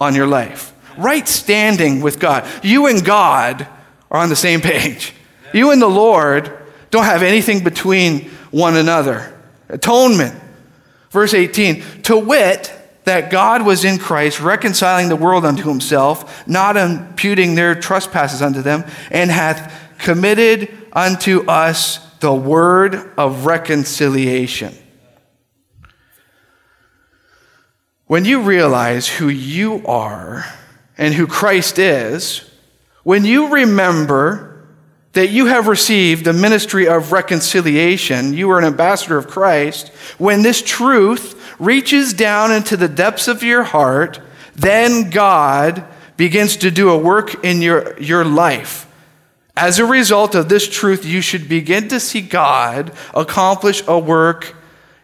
on 0.00 0.14
your 0.14 0.26
life. 0.26 0.72
Right 0.96 1.26
standing 1.26 2.02
with 2.02 2.20
God. 2.20 2.46
You 2.62 2.86
and 2.86 3.04
God 3.04 3.66
are 4.10 4.20
on 4.20 4.28
the 4.28 4.36
same 4.36 4.60
page. 4.60 5.12
You 5.52 5.70
and 5.70 5.80
the 5.80 5.88
Lord 5.88 6.52
don't 6.90 7.04
have 7.04 7.22
anything 7.22 7.62
between 7.62 8.30
one 8.50 8.76
another. 8.76 9.36
Atonement. 9.68 10.34
Verse 11.10 11.34
18, 11.34 12.02
to 12.02 12.18
wit, 12.18 12.72
that 13.04 13.30
God 13.30 13.64
was 13.64 13.84
in 13.84 13.98
Christ, 13.98 14.40
reconciling 14.40 15.08
the 15.08 15.16
world 15.16 15.44
unto 15.44 15.68
himself, 15.68 16.46
not 16.46 16.76
imputing 16.76 17.54
their 17.54 17.74
trespasses 17.74 18.42
unto 18.42 18.62
them, 18.62 18.84
and 19.10 19.30
hath 19.30 19.72
committed 19.98 20.68
unto 20.92 21.44
us 21.48 21.98
the 22.20 22.32
word 22.32 23.10
of 23.16 23.46
reconciliation. 23.46 24.74
When 28.06 28.24
you 28.24 28.42
realize 28.42 29.08
who 29.08 29.28
you 29.28 29.86
are 29.86 30.44
and 30.98 31.14
who 31.14 31.26
Christ 31.26 31.78
is, 31.78 32.49
when 33.02 33.24
you 33.24 33.54
remember 33.54 34.50
that 35.12 35.30
you 35.30 35.46
have 35.46 35.66
received 35.66 36.24
the 36.24 36.32
ministry 36.32 36.86
of 36.86 37.12
reconciliation, 37.12 38.32
you 38.32 38.50
are 38.50 38.58
an 38.58 38.64
ambassador 38.64 39.18
of 39.18 39.26
Christ, 39.26 39.88
when 40.18 40.42
this 40.42 40.62
truth 40.62 41.36
reaches 41.58 42.12
down 42.12 42.52
into 42.52 42.76
the 42.76 42.88
depths 42.88 43.26
of 43.26 43.42
your 43.42 43.64
heart, 43.64 44.20
then 44.54 45.10
God 45.10 45.84
begins 46.16 46.58
to 46.58 46.70
do 46.70 46.90
a 46.90 46.98
work 46.98 47.44
in 47.44 47.62
your, 47.62 47.98
your 48.00 48.24
life. 48.24 48.86
As 49.56 49.78
a 49.78 49.84
result 49.84 50.34
of 50.34 50.48
this 50.48 50.68
truth, 50.68 51.04
you 51.04 51.20
should 51.20 51.48
begin 51.48 51.88
to 51.88 51.98
see 51.98 52.20
God 52.20 52.92
accomplish 53.14 53.82
a 53.88 53.98
work 53.98 54.54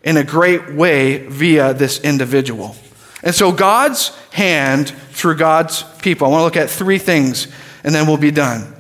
in 0.05 0.17
a 0.17 0.25
great 0.25 0.73
way 0.73 1.27
via 1.27 1.75
this 1.75 2.01
individual. 2.01 2.77
And 3.23 3.35
so, 3.35 3.51
God's 3.51 4.17
hand 4.33 4.91
through 5.11 5.37
God's 5.37 5.83
people. 6.01 6.29
I 6.29 6.31
want 6.31 6.41
to 6.41 6.45
look 6.45 6.57
at 6.57 6.71
three 6.71 6.99
things 6.99 7.49
and 7.87 7.95
then 7.95 8.07
we'll 8.07 8.19
be 8.19 8.33
done. 8.33 8.75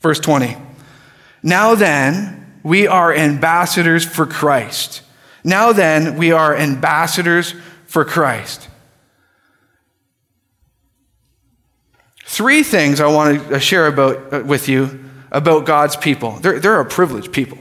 Verse 0.00 0.18
20. 0.18 0.56
Now 1.42 1.74
then, 1.76 2.60
we 2.64 2.88
are 2.88 3.14
ambassadors 3.14 4.04
for 4.04 4.26
Christ. 4.26 5.02
Now 5.44 5.72
then, 5.72 6.16
we 6.16 6.32
are 6.32 6.56
ambassadors 6.56 7.54
for 7.86 8.04
Christ. 8.04 8.68
Three 12.24 12.64
things 12.64 13.00
I 13.00 13.06
want 13.06 13.48
to 13.48 13.60
share 13.60 13.86
about, 13.86 14.32
uh, 14.32 14.42
with 14.44 14.68
you 14.68 15.04
about 15.30 15.66
God's 15.66 15.94
people. 15.94 16.32
They're, 16.32 16.58
they're 16.58 16.80
a 16.80 16.86
privileged 16.86 17.32
people. 17.32 17.58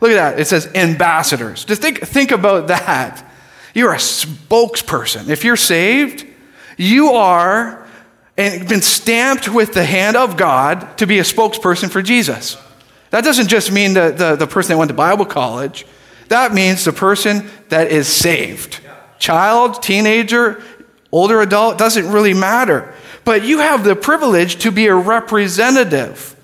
Look 0.00 0.10
at 0.10 0.14
that. 0.14 0.40
It 0.40 0.46
says 0.46 0.66
ambassadors. 0.74 1.64
Just 1.64 1.80
think, 1.80 2.00
think 2.00 2.30
about 2.30 2.68
that. 2.68 3.30
You're 3.74 3.92
a 3.92 3.98
spokesperson. 3.98 5.28
If 5.28 5.44
you're 5.44 5.56
saved, 5.56 6.26
you 6.76 7.10
are 7.10 7.83
and 8.36 8.68
been 8.68 8.82
stamped 8.82 9.48
with 9.48 9.74
the 9.74 9.84
hand 9.84 10.16
of 10.16 10.36
God 10.36 10.98
to 10.98 11.06
be 11.06 11.18
a 11.18 11.22
spokesperson 11.22 11.90
for 11.90 12.02
Jesus. 12.02 12.56
That 13.10 13.22
doesn't 13.22 13.48
just 13.48 13.70
mean 13.70 13.94
the, 13.94 14.10
the, 14.10 14.36
the 14.36 14.46
person 14.46 14.70
that 14.70 14.78
went 14.78 14.88
to 14.88 14.94
Bible 14.94 15.24
college, 15.24 15.86
that 16.28 16.52
means 16.52 16.84
the 16.84 16.92
person 16.92 17.48
that 17.68 17.90
is 17.90 18.08
saved. 18.08 18.80
Child, 19.18 19.82
teenager, 19.82 20.62
older 21.12 21.40
adult, 21.40 21.78
doesn't 21.78 22.10
really 22.10 22.34
matter. 22.34 22.92
But 23.24 23.44
you 23.44 23.58
have 23.58 23.84
the 23.84 23.94
privilege 23.94 24.56
to 24.62 24.72
be 24.72 24.86
a 24.86 24.94
representative. 24.94 26.34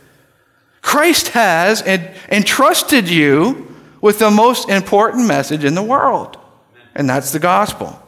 Christ 0.80 1.28
has 1.28 1.82
entrusted 1.82 3.08
you 3.08 3.76
with 4.00 4.18
the 4.18 4.30
most 4.30 4.68
important 4.68 5.26
message 5.26 5.64
in 5.64 5.74
the 5.74 5.82
world, 5.82 6.38
and 6.94 7.08
that's 7.08 7.32
the 7.32 7.38
gospel. 7.38 8.00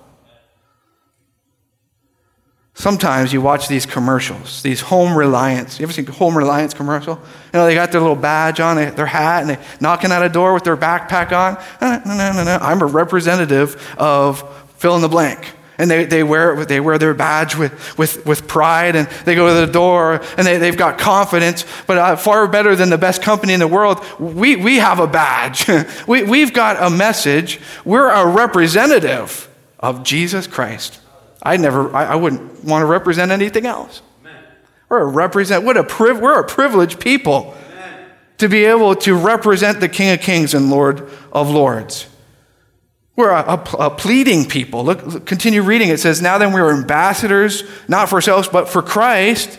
Sometimes 2.83 3.33
you 3.33 3.41
watch 3.41 3.69
these 3.69 3.87
commercials, 3.87 4.61
these 4.63 4.81
home 4.81 5.17
reliance. 5.17 5.79
You 5.79 5.85
ever 5.85 5.93
seen 5.93 6.05
home 6.05 6.37
reliance 6.37 6.75
commercial? 6.75 7.15
You 7.15 7.61
know, 7.61 7.65
they 7.65 7.77
got 7.77 7.93
their 7.93 8.01
little 8.01 8.17
badge 8.17 8.59
on, 8.59 8.75
their 8.75 9.07
hat, 9.07 9.43
and 9.43 9.51
they're 9.51 9.65
knocking 9.81 10.11
at 10.11 10.21
a 10.25 10.29
door 10.29 10.53
with 10.53 10.65
their 10.65 10.77
backpack 10.77 11.31
on. 11.31 11.63
No, 11.81 12.03
no, 12.05 12.33
no, 12.33 12.43
no. 12.43 12.59
I'm 12.61 12.83
a 12.83 12.87
representative 12.87 13.77
of 13.97 14.43
fill 14.79 14.97
in 14.97 15.01
the 15.01 15.09
blank. 15.09 15.47
And 15.79 15.89
they, 15.89 16.07
they, 16.07 16.25
wear, 16.25 16.65
they 16.65 16.81
wear 16.81 16.99
their 16.99 17.15
badge 17.15 17.55
with, 17.55 17.97
with, 17.97 18.27
with 18.27 18.49
pride, 18.49 18.97
and 18.97 19.07
they 19.27 19.37
go 19.37 19.47
to 19.47 19.65
the 19.65 19.73
door, 19.73 20.21
and 20.37 20.45
they, 20.45 20.59
they've 20.59 20.77
got 20.77 20.99
confidence. 20.99 21.65
But 21.87 21.99
uh, 21.99 22.17
far 22.17 22.49
better 22.49 22.75
than 22.75 22.91
the 22.91 22.99
best 22.99 23.23
company 23.23 23.53
in 23.53 23.61
the 23.61 23.69
world, 23.69 24.05
we, 24.19 24.57
we 24.57 24.79
have 24.79 24.99
a 24.99 25.07
badge. 25.07 25.71
we, 26.09 26.25
we've 26.25 26.53
got 26.53 26.83
a 26.83 26.91
message. 26.91 27.61
We're 27.85 28.11
a 28.11 28.27
representative 28.27 29.49
of 29.79 30.03
Jesus 30.03 30.49
Christ. 30.49 30.99
I 31.43 31.57
never, 31.57 31.95
I, 31.95 32.07
I 32.07 32.15
wouldn't 32.15 32.65
want 32.65 32.83
to 32.83 32.87
represent 32.87 33.33
anything 33.33 33.67
else. 33.67 34.01
Amen. 34.21 34.43
We're 34.89 35.01
a 35.01 35.07
represent, 35.07 35.65
what 35.65 35.77
a 35.77 35.85
priv, 35.85 36.21
we're 36.21 36.39
a 36.39 36.47
privileged 36.47 37.01
people 37.01 37.55
Amen. 37.73 38.07
to 38.39 38.49
be 38.49 38.65
able 38.65 38.95
to 38.97 39.15
represent 39.17 39.81
the 39.81 39.89
King 39.89 40.15
of 40.15 40.21
Kings 40.21 40.55
and 40.55 40.71
Lord 40.71 41.09
of 41.33 41.51
Lords. 41.51 42.07
We're 43.17 43.31
a, 43.31 43.43
a, 43.43 43.87
a 43.87 43.91
pleading 43.91 44.49
people. 44.49 44.85
Look, 44.85 45.05
look, 45.05 45.27
continue 45.27 45.63
reading. 45.63 45.91
It 45.91 46.01
says, 46.01 46.23
Now 46.23 46.39
then, 46.39 46.53
we 46.53 46.61
are 46.61 46.73
ambassadors, 46.73 47.65
not 47.87 48.09
for 48.09 48.15
ourselves, 48.15 48.49
but 48.49 48.69
for 48.69 48.81
Christ, 48.81 49.59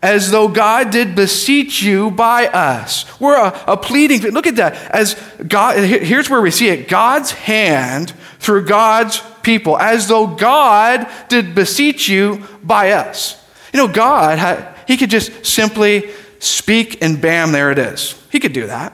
as 0.00 0.30
though 0.30 0.46
God 0.46 0.90
did 0.90 1.16
beseech 1.16 1.82
you 1.82 2.10
by 2.10 2.46
us. 2.46 3.18
We're 3.18 3.38
a, 3.38 3.64
a 3.66 3.76
pleading. 3.76 4.20
Look 4.20 4.46
at 4.46 4.56
that. 4.56 4.74
As 4.90 5.14
God, 5.48 5.82
here's 5.82 6.30
where 6.30 6.40
we 6.40 6.50
see 6.52 6.68
it 6.68 6.88
God's 6.88 7.32
hand 7.32 8.12
through 8.44 8.66
God's 8.66 9.22
people, 9.42 9.78
as 9.78 10.06
though 10.06 10.26
God 10.26 11.08
did 11.28 11.54
beseech 11.54 12.08
you 12.08 12.42
by 12.62 12.92
us. 12.92 13.42
You 13.72 13.78
know, 13.78 13.88
God, 13.88 14.76
He 14.86 14.98
could 14.98 15.08
just 15.08 15.46
simply 15.46 16.10
speak 16.40 17.02
and 17.02 17.18
bam, 17.20 17.52
there 17.52 17.70
it 17.70 17.78
is. 17.78 18.22
He 18.30 18.38
could 18.40 18.52
do 18.52 18.66
that. 18.66 18.92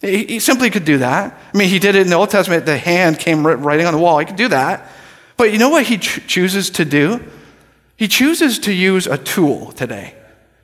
He, 0.00 0.38
simply 0.38 0.70
could 0.70 0.86
do 0.86 0.98
that. 0.98 1.38
I 1.52 1.56
mean, 1.56 1.68
He 1.68 1.78
did 1.78 1.96
it 1.96 2.00
in 2.00 2.08
the 2.08 2.16
Old 2.16 2.30
Testament, 2.30 2.64
the 2.64 2.78
hand 2.78 3.18
came 3.18 3.46
writing 3.46 3.84
on 3.84 3.92
the 3.92 4.00
wall. 4.00 4.18
He 4.20 4.24
could 4.24 4.36
do 4.36 4.48
that. 4.48 4.90
But 5.36 5.52
you 5.52 5.58
know 5.58 5.68
what 5.68 5.84
He 5.84 5.98
ch- 5.98 6.26
chooses 6.26 6.70
to 6.70 6.86
do? 6.86 7.22
He 7.94 8.08
chooses 8.08 8.58
to 8.60 8.72
use 8.72 9.06
a 9.06 9.18
tool 9.18 9.72
today. 9.72 10.14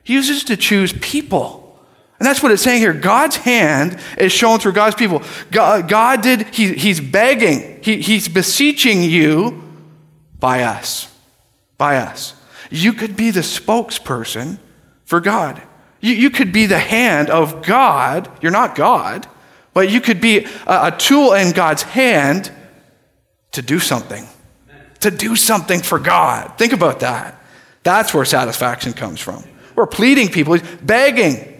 He 0.03 0.13
uses 0.13 0.43
to 0.45 0.57
choose 0.57 0.93
people. 0.93 1.64
And 2.19 2.25
that's 2.25 2.41
what 2.41 2.51
it's 2.51 2.63
saying 2.63 2.79
here. 2.79 2.93
God's 2.93 3.35
hand 3.35 3.99
is 4.17 4.31
shown 4.31 4.59
through 4.59 4.71
God's 4.71 4.95
people. 4.95 5.21
God, 5.51 5.89
God 5.89 6.21
did, 6.21 6.47
he, 6.53 6.73
He's 6.73 7.01
begging, 7.01 7.79
he, 7.83 8.01
He's 8.01 8.27
beseeching 8.27 9.01
you 9.01 9.61
by 10.39 10.63
us. 10.63 11.13
By 11.77 11.97
us. 11.97 12.33
You 12.69 12.93
could 12.93 13.17
be 13.17 13.31
the 13.31 13.41
spokesperson 13.41 14.59
for 15.05 15.19
God. 15.19 15.61
You, 15.99 16.13
you 16.13 16.29
could 16.29 16.53
be 16.53 16.67
the 16.67 16.79
hand 16.79 17.29
of 17.29 17.63
God. 17.63 18.29
You're 18.41 18.51
not 18.51 18.75
God, 18.75 19.27
but 19.73 19.89
you 19.89 19.99
could 19.99 20.21
be 20.21 20.45
a, 20.67 20.87
a 20.87 20.95
tool 20.97 21.33
in 21.33 21.51
God's 21.51 21.81
hand 21.81 22.51
to 23.51 23.61
do 23.61 23.79
something. 23.79 24.25
To 25.01 25.11
do 25.11 25.35
something 25.35 25.81
for 25.81 25.99
God. 25.99 26.57
Think 26.57 26.71
about 26.71 27.01
that. 27.01 27.41
That's 27.83 28.13
where 28.13 28.25
satisfaction 28.25 28.93
comes 28.93 29.19
from. 29.19 29.43
We're 29.75 29.85
pleading 29.85 30.29
people, 30.29 30.57
begging. 30.81 31.54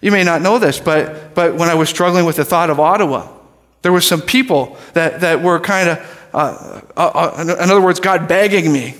You 0.00 0.10
may 0.10 0.24
not 0.24 0.40
know 0.40 0.58
this, 0.58 0.80
but, 0.80 1.34
but 1.34 1.54
when 1.54 1.68
I 1.68 1.74
was 1.74 1.88
struggling 1.88 2.24
with 2.24 2.36
the 2.36 2.44
thought 2.44 2.70
of 2.70 2.80
Ottawa, 2.80 3.28
there 3.82 3.92
were 3.92 4.00
some 4.00 4.20
people 4.20 4.76
that, 4.94 5.20
that 5.20 5.42
were 5.42 5.60
kind 5.60 5.90
of, 5.90 6.28
uh, 6.32 6.80
uh, 6.96 7.32
uh, 7.36 7.42
in 7.42 7.70
other 7.70 7.80
words, 7.80 8.00
God 8.00 8.28
begging 8.28 8.72
me. 8.72 8.94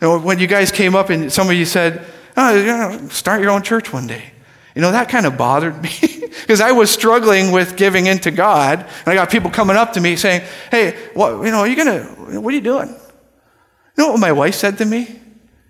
You 0.00 0.08
know, 0.08 0.18
when 0.18 0.38
you 0.38 0.46
guys 0.46 0.70
came 0.70 0.94
up 0.94 1.10
and 1.10 1.32
some 1.32 1.48
of 1.48 1.54
you 1.54 1.64
said, 1.64 2.04
oh, 2.36 2.54
you 2.54 2.66
know, 2.66 3.08
start 3.08 3.40
your 3.40 3.50
own 3.50 3.62
church 3.62 3.92
one 3.92 4.06
day. 4.06 4.32
You 4.74 4.82
know, 4.82 4.92
that 4.92 5.08
kind 5.08 5.24
of 5.24 5.38
bothered 5.38 5.82
me 5.82 5.90
because 6.00 6.60
I 6.60 6.72
was 6.72 6.90
struggling 6.90 7.50
with 7.50 7.76
giving 7.76 8.06
into 8.06 8.30
God. 8.30 8.80
And 8.80 9.08
I 9.08 9.14
got 9.14 9.30
people 9.30 9.50
coming 9.50 9.76
up 9.76 9.94
to 9.94 10.00
me 10.00 10.16
saying, 10.16 10.42
hey, 10.70 11.08
what, 11.14 11.42
you 11.44 11.50
know, 11.50 11.60
are 11.60 11.68
you 11.68 11.76
going 11.76 12.02
to, 12.02 12.40
what 12.40 12.52
are 12.52 12.56
you 12.56 12.62
doing? 12.62 12.88
You 12.88 14.04
know 14.04 14.10
what 14.10 14.20
my 14.20 14.32
wife 14.32 14.54
said 14.54 14.76
to 14.78 14.84
me? 14.84 15.18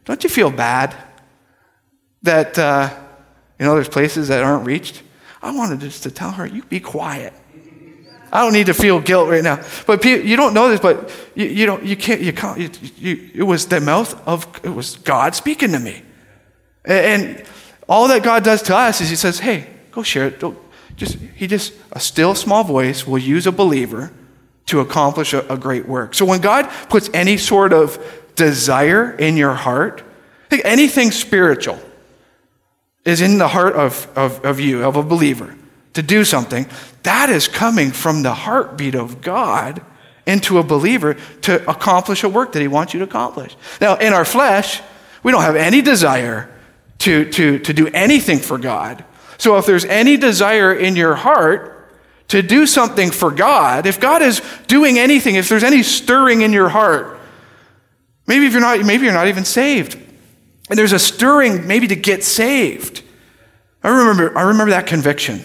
Don't 0.04 0.22
you 0.24 0.30
feel 0.30 0.50
bad 0.50 0.94
that, 2.22 2.58
uh, 2.58 3.05
you 3.58 3.66
know, 3.66 3.74
there's 3.74 3.88
places 3.88 4.28
that 4.28 4.42
aren't 4.42 4.66
reached. 4.66 5.02
I 5.42 5.54
wanted 5.54 5.80
just 5.80 6.02
to 6.04 6.10
tell 6.10 6.32
her, 6.32 6.46
you 6.46 6.62
be 6.64 6.80
quiet. 6.80 7.32
I 8.32 8.42
don't 8.42 8.52
need 8.52 8.66
to 8.66 8.74
feel 8.74 9.00
guilt 9.00 9.28
right 9.28 9.42
now. 9.42 9.64
But 9.86 10.04
you 10.04 10.36
don't 10.36 10.52
know 10.52 10.68
this, 10.68 10.80
but 10.80 11.10
you, 11.34 11.46
you 11.46 11.66
don't, 11.66 11.84
you 11.84 11.96
can't, 11.96 12.20
you 12.20 12.32
can't, 12.32 12.58
you, 12.58 12.70
you, 12.98 13.30
it 13.34 13.42
was 13.44 13.66
the 13.66 13.80
mouth 13.80 14.14
of, 14.26 14.46
it 14.62 14.68
was 14.68 14.96
God 14.96 15.34
speaking 15.34 15.72
to 15.72 15.78
me. 15.78 16.02
And 16.84 17.44
all 17.88 18.08
that 18.08 18.22
God 18.22 18.44
does 18.44 18.62
to 18.62 18.76
us 18.76 19.00
is 19.00 19.08
He 19.08 19.16
says, 19.16 19.38
hey, 19.38 19.68
go 19.90 20.02
share 20.02 20.26
it. 20.26 20.40
Don't, 20.40 20.58
just, 20.96 21.14
he 21.34 21.46
just, 21.46 21.74
a 21.92 22.00
still 22.00 22.34
small 22.34 22.64
voice 22.64 23.06
will 23.06 23.18
use 23.18 23.46
a 23.46 23.52
believer 23.52 24.12
to 24.66 24.80
accomplish 24.80 25.32
a, 25.32 25.46
a 25.52 25.56
great 25.56 25.86
work. 25.86 26.14
So 26.14 26.24
when 26.24 26.40
God 26.40 26.68
puts 26.88 27.10
any 27.14 27.36
sort 27.36 27.72
of 27.72 28.02
desire 28.34 29.12
in 29.12 29.36
your 29.36 29.54
heart, 29.54 30.02
anything 30.64 31.10
spiritual, 31.10 31.78
is 33.06 33.22
in 33.22 33.38
the 33.38 33.48
heart 33.48 33.74
of, 33.74 34.06
of, 34.16 34.44
of 34.44 34.60
you, 34.60 34.84
of 34.84 34.96
a 34.96 35.02
believer, 35.02 35.56
to 35.94 36.02
do 36.02 36.24
something, 36.24 36.66
that 37.04 37.30
is 37.30 37.48
coming 37.48 37.92
from 37.92 38.22
the 38.22 38.34
heartbeat 38.34 38.94
of 38.94 39.22
God 39.22 39.80
into 40.26 40.58
a 40.58 40.62
believer 40.62 41.14
to 41.42 41.70
accomplish 41.70 42.24
a 42.24 42.28
work 42.28 42.52
that 42.52 42.60
he 42.60 42.68
wants 42.68 42.92
you 42.92 42.98
to 42.98 43.04
accomplish. 43.04 43.56
Now, 43.80 43.96
in 43.96 44.12
our 44.12 44.24
flesh, 44.24 44.82
we 45.22 45.30
don't 45.30 45.42
have 45.42 45.56
any 45.56 45.80
desire 45.80 46.52
to, 46.98 47.30
to, 47.30 47.60
to 47.60 47.72
do 47.72 47.86
anything 47.88 48.40
for 48.40 48.58
God. 48.58 49.04
So 49.38 49.56
if 49.56 49.66
there's 49.66 49.84
any 49.84 50.16
desire 50.16 50.74
in 50.74 50.96
your 50.96 51.14
heart 51.14 51.72
to 52.28 52.42
do 52.42 52.66
something 52.66 53.12
for 53.12 53.30
God, 53.30 53.86
if 53.86 54.00
God 54.00 54.20
is 54.20 54.42
doing 54.66 54.98
anything, 54.98 55.36
if 55.36 55.48
there's 55.48 55.62
any 55.62 55.84
stirring 55.84 56.40
in 56.42 56.52
your 56.52 56.68
heart, 56.68 57.20
maybe 58.26 58.46
if 58.46 58.52
you're 58.52 58.60
not, 58.60 58.84
maybe 58.84 59.04
you're 59.04 59.14
not 59.14 59.28
even 59.28 59.44
saved. 59.44 59.96
And 60.68 60.78
there's 60.78 60.92
a 60.92 60.98
stirring 60.98 61.66
maybe 61.66 61.86
to 61.88 61.96
get 61.96 62.24
saved. 62.24 63.02
I 63.82 63.88
remember, 63.90 64.36
I 64.36 64.42
remember 64.42 64.70
that 64.70 64.86
conviction. 64.86 65.40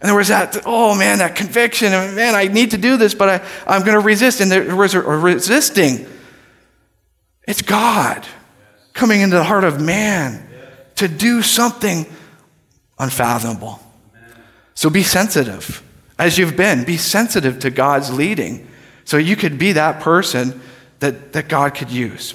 And 0.00 0.08
there 0.08 0.14
was 0.14 0.28
that, 0.28 0.62
oh 0.66 0.94
man, 0.94 1.18
that 1.18 1.36
conviction. 1.36 1.92
And 1.92 2.16
man, 2.16 2.34
I 2.34 2.48
need 2.48 2.70
to 2.72 2.78
do 2.78 2.96
this, 2.96 3.14
but 3.14 3.28
I, 3.28 3.46
I'm 3.66 3.82
going 3.82 3.98
to 3.98 4.04
resist. 4.04 4.40
And 4.40 4.50
there 4.50 4.76
was 4.76 4.94
a, 4.94 5.00
a 5.00 5.18
resisting. 5.18 6.06
It's 7.46 7.62
God 7.62 8.26
coming 8.92 9.20
into 9.20 9.36
the 9.36 9.44
heart 9.44 9.64
of 9.64 9.80
man 9.80 10.48
to 10.96 11.08
do 11.08 11.42
something 11.42 12.06
unfathomable. 12.98 13.80
So 14.74 14.90
be 14.90 15.02
sensitive 15.02 15.82
as 16.18 16.38
you've 16.38 16.56
been. 16.56 16.84
Be 16.84 16.96
sensitive 16.96 17.58
to 17.60 17.70
God's 17.70 18.12
leading 18.12 18.68
so 19.04 19.16
you 19.16 19.36
could 19.36 19.58
be 19.58 19.72
that 19.72 20.00
person 20.00 20.60
that, 21.00 21.32
that 21.32 21.48
God 21.48 21.74
could 21.74 21.90
use. 21.90 22.34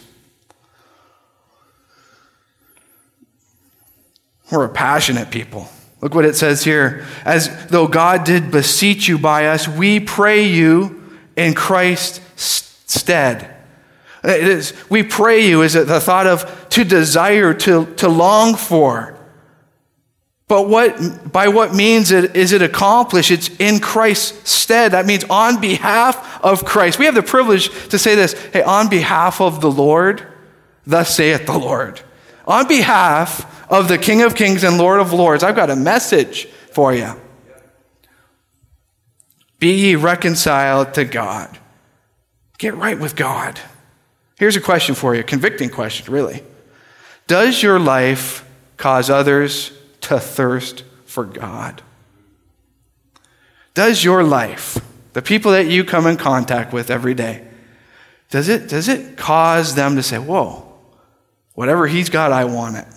We're 4.52 4.66
a 4.66 4.70
passionate 4.70 5.32
people. 5.32 5.70
Look 6.02 6.16
what 6.16 6.26
it 6.26 6.36
says 6.36 6.64
here. 6.64 7.06
As 7.24 7.68
though 7.68 7.88
God 7.88 8.24
did 8.24 8.52
beseech 8.52 9.08
you 9.08 9.18
by 9.18 9.48
us, 9.48 9.68
we 9.68 10.00
pray 10.00 10.46
you 10.46 11.02
in 11.36 11.54
Christ's 11.54 12.20
stead. 12.92 13.56
It 14.24 14.44
is, 14.44 14.74
we 14.90 15.04
pray 15.04 15.48
you 15.48 15.62
is 15.62 15.76
it 15.76 15.88
the 15.88 16.00
thought 16.00 16.28
of 16.28 16.70
to 16.70 16.84
desire, 16.84 17.54
to, 17.54 17.86
to 17.96 18.08
long 18.08 18.56
for. 18.56 19.18
But 20.48 20.68
what, 20.68 21.32
by 21.32 21.48
what 21.48 21.74
means 21.74 22.12
is 22.12 22.52
it 22.52 22.62
accomplished? 22.62 23.32
It's 23.32 23.50
in 23.58 23.80
Christ's 23.80 24.52
stead. 24.52 24.92
That 24.92 25.06
means 25.06 25.24
on 25.30 25.62
behalf 25.62 26.44
of 26.44 26.66
Christ. 26.66 27.00
We 27.00 27.06
have 27.06 27.16
the 27.16 27.24
privilege 27.24 27.70
to 27.90 27.98
say 27.98 28.16
this 28.16 28.34
hey, 28.52 28.62
on 28.62 28.90
behalf 28.90 29.40
of 29.40 29.62
the 29.62 29.72
Lord, 29.72 30.28
thus 30.86 31.16
saith 31.16 31.46
the 31.46 31.58
Lord. 31.58 32.02
On 32.45 32.67
behalf 32.67 33.69
of 33.71 33.88
the 33.88 33.97
King 33.97 34.21
of 34.23 34.36
Kings 34.36 34.63
and 34.63 34.77
Lord 34.77 34.99
of 34.99 35.13
Lords, 35.13 35.43
I've 35.43 35.56
got 35.56 35.69
a 35.69 35.75
message 35.75 36.45
for 36.45 36.93
you. 36.93 37.13
Be 39.60 39.73
ye 39.73 39.95
reconciled 39.95 40.93
to 40.95 41.06
God. 41.06 41.60
Get 42.58 42.75
right 42.75 42.99
with 42.99 43.15
God. 43.15 43.60
Here's 44.39 44.56
a 44.56 44.62
question 44.62 44.95
for 44.95 45.13
you, 45.13 45.21
a 45.21 45.23
convicting 45.23 45.69
question, 45.69 46.12
really. 46.12 46.43
Does 47.27 47.62
your 47.62 47.80
life 47.80 48.43
cause 48.77 49.10
others 49.10 49.71
to 50.01 50.19
thirst 50.19 50.84
for 51.06 51.23
God? 51.23 51.84
Does 53.73 54.04
your 54.04 54.23
life, 54.23 54.77
the 55.13 55.21
people 55.21 55.51
that 55.51 55.67
you 55.67 55.84
come 55.84 56.08
in 56.08 56.17
contact 56.17 56.73
with 56.73 56.89
every 56.89 57.13
day, 57.13 57.47
does 58.32 58.49
it, 58.49 58.67
does 58.67 58.88
it 58.88 59.15
cause 59.15 59.75
them 59.75 59.95
to 59.95 60.04
say, 60.04 60.17
whoa, 60.17 60.71
whatever 61.54 61.88
he's 61.88 62.10
got, 62.10 62.32
I 62.32 62.46
want 62.46 62.78
it? 62.78 62.88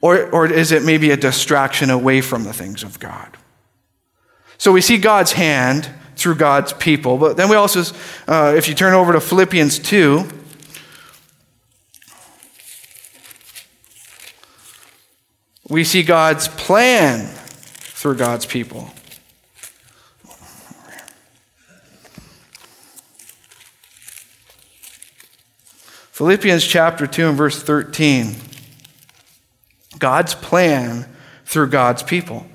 Or, 0.00 0.28
or 0.30 0.46
is 0.46 0.72
it 0.72 0.82
maybe 0.82 1.10
a 1.10 1.16
distraction 1.16 1.90
away 1.90 2.20
from 2.20 2.44
the 2.44 2.52
things 2.52 2.82
of 2.82 2.98
God? 2.98 3.36
So 4.58 4.72
we 4.72 4.80
see 4.80 4.98
God's 4.98 5.32
hand 5.32 5.88
through 6.16 6.36
God's 6.36 6.72
people. 6.72 7.18
But 7.18 7.36
then 7.36 7.48
we 7.48 7.56
also, 7.56 7.96
uh, 8.26 8.54
if 8.56 8.68
you 8.68 8.74
turn 8.74 8.94
over 8.94 9.12
to 9.12 9.20
Philippians 9.20 9.78
2, 9.78 10.28
we 15.68 15.84
see 15.84 16.02
God's 16.02 16.48
plan 16.48 17.26
through 17.26 18.16
God's 18.16 18.46
people. 18.46 18.90
Philippians 26.22 26.64
chapter 26.64 27.04
2 27.04 27.30
and 27.30 27.36
verse 27.36 27.60
13. 27.60 28.36
God's 29.98 30.36
plan 30.36 31.08
through 31.44 31.66
God's 31.66 32.04
people. 32.04 32.46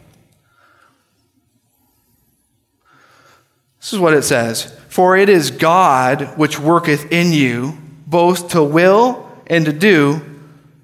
This 3.81 3.91
is 3.91 3.99
what 3.99 4.13
it 4.13 4.21
says 4.21 4.73
For 4.87 5.17
it 5.17 5.27
is 5.27 5.51
God 5.51 6.37
which 6.37 6.57
worketh 6.57 7.11
in 7.11 7.33
you 7.33 7.77
both 8.05 8.51
to 8.51 8.63
will 8.63 9.29
and 9.47 9.65
to 9.65 9.73
do 9.73 10.21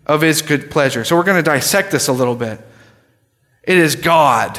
of 0.06 0.19
his 0.19 0.41
good 0.41 0.69
pleasure. 0.69 1.06
So 1.06 1.15
we're 1.15 1.24
going 1.24 1.38
to 1.38 1.41
dissect 1.41 1.89
this 1.89 2.10
a 2.10 2.13
little 2.13 2.36
bit. 2.36 2.60
It 3.63 3.78
is 3.78 3.96
God. 3.96 4.58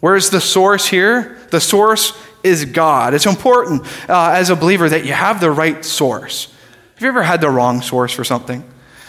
Where's 0.00 0.30
the 0.30 0.40
source 0.40 0.86
here? 0.86 1.36
The 1.50 1.60
source 1.60 2.18
is 2.42 2.64
God. 2.64 3.12
It's 3.12 3.26
important 3.26 3.82
uh, 4.08 4.30
as 4.30 4.48
a 4.48 4.56
believer 4.56 4.88
that 4.88 5.04
you 5.04 5.12
have 5.12 5.42
the 5.42 5.50
right 5.50 5.84
source. 5.84 6.54
Have 6.98 7.04
you 7.04 7.10
ever 7.10 7.22
had 7.22 7.40
the 7.40 7.48
wrong 7.48 7.80
source 7.80 8.12
for 8.12 8.24
something? 8.24 8.68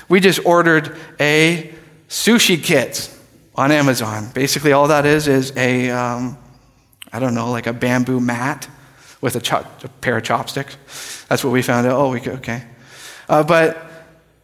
We 0.10 0.20
just 0.20 0.46
ordered 0.46 0.96
a 1.20 1.74
sushi 2.08 2.64
kit 2.64 3.12
on 3.56 3.72
Amazon. 3.72 4.30
Basically, 4.32 4.74
all 4.74 4.90
that 4.90 5.08
is 5.08 5.28
is 5.28 5.52
a, 5.58 5.90
um, 5.90 6.38
I 7.12 7.18
don't 7.18 7.34
know, 7.34 7.50
like 7.50 7.66
a 7.66 7.74
bamboo 7.74 8.20
mat 8.20 8.70
with 9.22 9.36
a, 9.36 9.66
a, 9.84 9.88
pair 10.02 10.18
of 10.18 10.24
chopsticks. 10.24 11.26
That's 11.30 11.44
what 11.44 11.50
we 11.50 11.64
found 11.64 11.88
out. 11.88 11.94
Oh, 11.94 12.12
we 12.12 12.20
could, 12.20 12.34
okay. 12.34 12.62
Uh, 13.28 13.42
but 13.42 13.84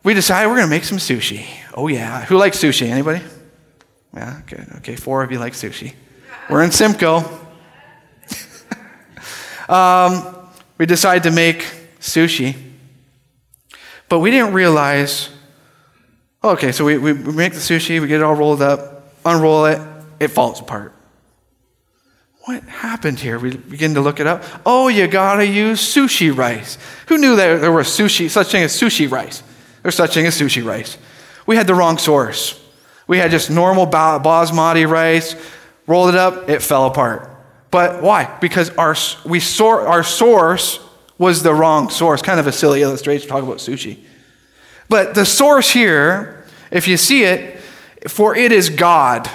we 0.02 0.16
decided 0.16 0.48
we're 0.48 0.56
going 0.56 0.68
to 0.68 0.76
make 0.76 0.84
some 0.84 0.98
sushi. 0.98 1.46
Oh, 1.76 1.88
yeah. 1.88 2.26
Who 2.26 2.38
likes 2.38 2.58
sushi? 2.58 2.88
Anybody? 2.88 3.22
Yeah, 4.16 4.42
good. 4.48 4.66
Okay, 4.78 4.96
four 4.96 5.22
of 5.22 5.32
you 5.32 5.38
like 5.38 5.54
sushi. 5.54 5.94
We're 6.50 6.64
in 6.64 6.72
Simcoe. 6.72 7.18
um, 9.70 10.36
we 10.80 10.88
decided 10.88 11.30
to 11.30 11.32
make 11.32 11.60
sushi, 12.00 12.65
but 14.10 14.20
we 14.20 14.32
didn't 14.32 14.54
realize 14.54 15.30
okay, 16.44 16.72
so 16.72 16.86
we, 16.86 16.98
we 16.98 17.14
make 17.14 17.54
the 17.54 17.60
sushi, 17.60 18.00
we 18.00 18.08
get 18.08 18.22
it 18.22 18.24
all 18.24 18.36
rolled 18.36 18.62
up, 18.62 19.12
unroll 19.26 19.66
it, 19.66 19.82
it 20.20 20.28
falls 20.28 20.60
apart. 20.60 20.94
What 22.42 22.62
happened 22.64 23.20
here? 23.20 23.40
We 23.40 23.58
begin 23.58 23.96
to 23.96 24.02
look 24.02 24.20
it 24.20 24.28
up. 24.28 24.44
Oh, 24.64 24.88
you 24.88 25.08
gotta 25.08 25.48
use 25.48 25.82
sushi 25.82 26.36
rice. 26.36 26.78
Who 27.08 27.18
knew 27.18 27.36
that 27.36 27.62
there 27.62 27.72
was 27.72 27.88
sushi, 27.88 28.30
such 28.30 28.52
thing 28.52 28.64
as 28.64 28.80
sushi 28.80 29.10
rice? 29.10 29.42
There's 29.82 29.96
such 29.96 30.14
thing 30.14 30.28
as 30.28 30.40
sushi 30.40 30.64
rice. 30.64 31.00
We 31.48 31.56
had 31.56 31.66
the 31.66 31.74
wrong 31.74 31.98
source. 31.98 32.62
We 33.08 33.18
had 33.18 33.32
just 33.32 33.50
normal 33.50 33.88
basmati 33.88 34.88
rice, 34.88 35.36
rolled 35.88 36.10
it 36.10 36.16
up, 36.16 36.48
it 36.50 36.62
fell 36.62 36.86
apart. 36.86 37.32
But 37.72 38.04
why? 38.04 38.38
Because 38.40 38.70
our, 38.78 38.96
we 39.26 39.40
sor- 39.40 39.88
our 39.88 40.04
source 40.04 40.80
was 41.18 41.44
the 41.44 41.54
wrong 41.54 41.90
source. 41.90 42.22
Kind 42.22 42.40
of 42.40 42.48
a 42.48 42.52
silly 42.52 42.82
illustration 42.82 43.28
to 43.28 43.32
talk 43.32 43.44
about 43.44 43.58
sushi. 43.58 44.00
But 44.90 45.16
the 45.16 45.26
source 45.26 45.72
here, 45.72 46.46
if 46.72 46.88
you 46.88 46.98
see 46.98 47.24
it, 47.24 47.60
for 48.08 48.36
it 48.36 48.52
is 48.52 48.70
God 48.70 49.28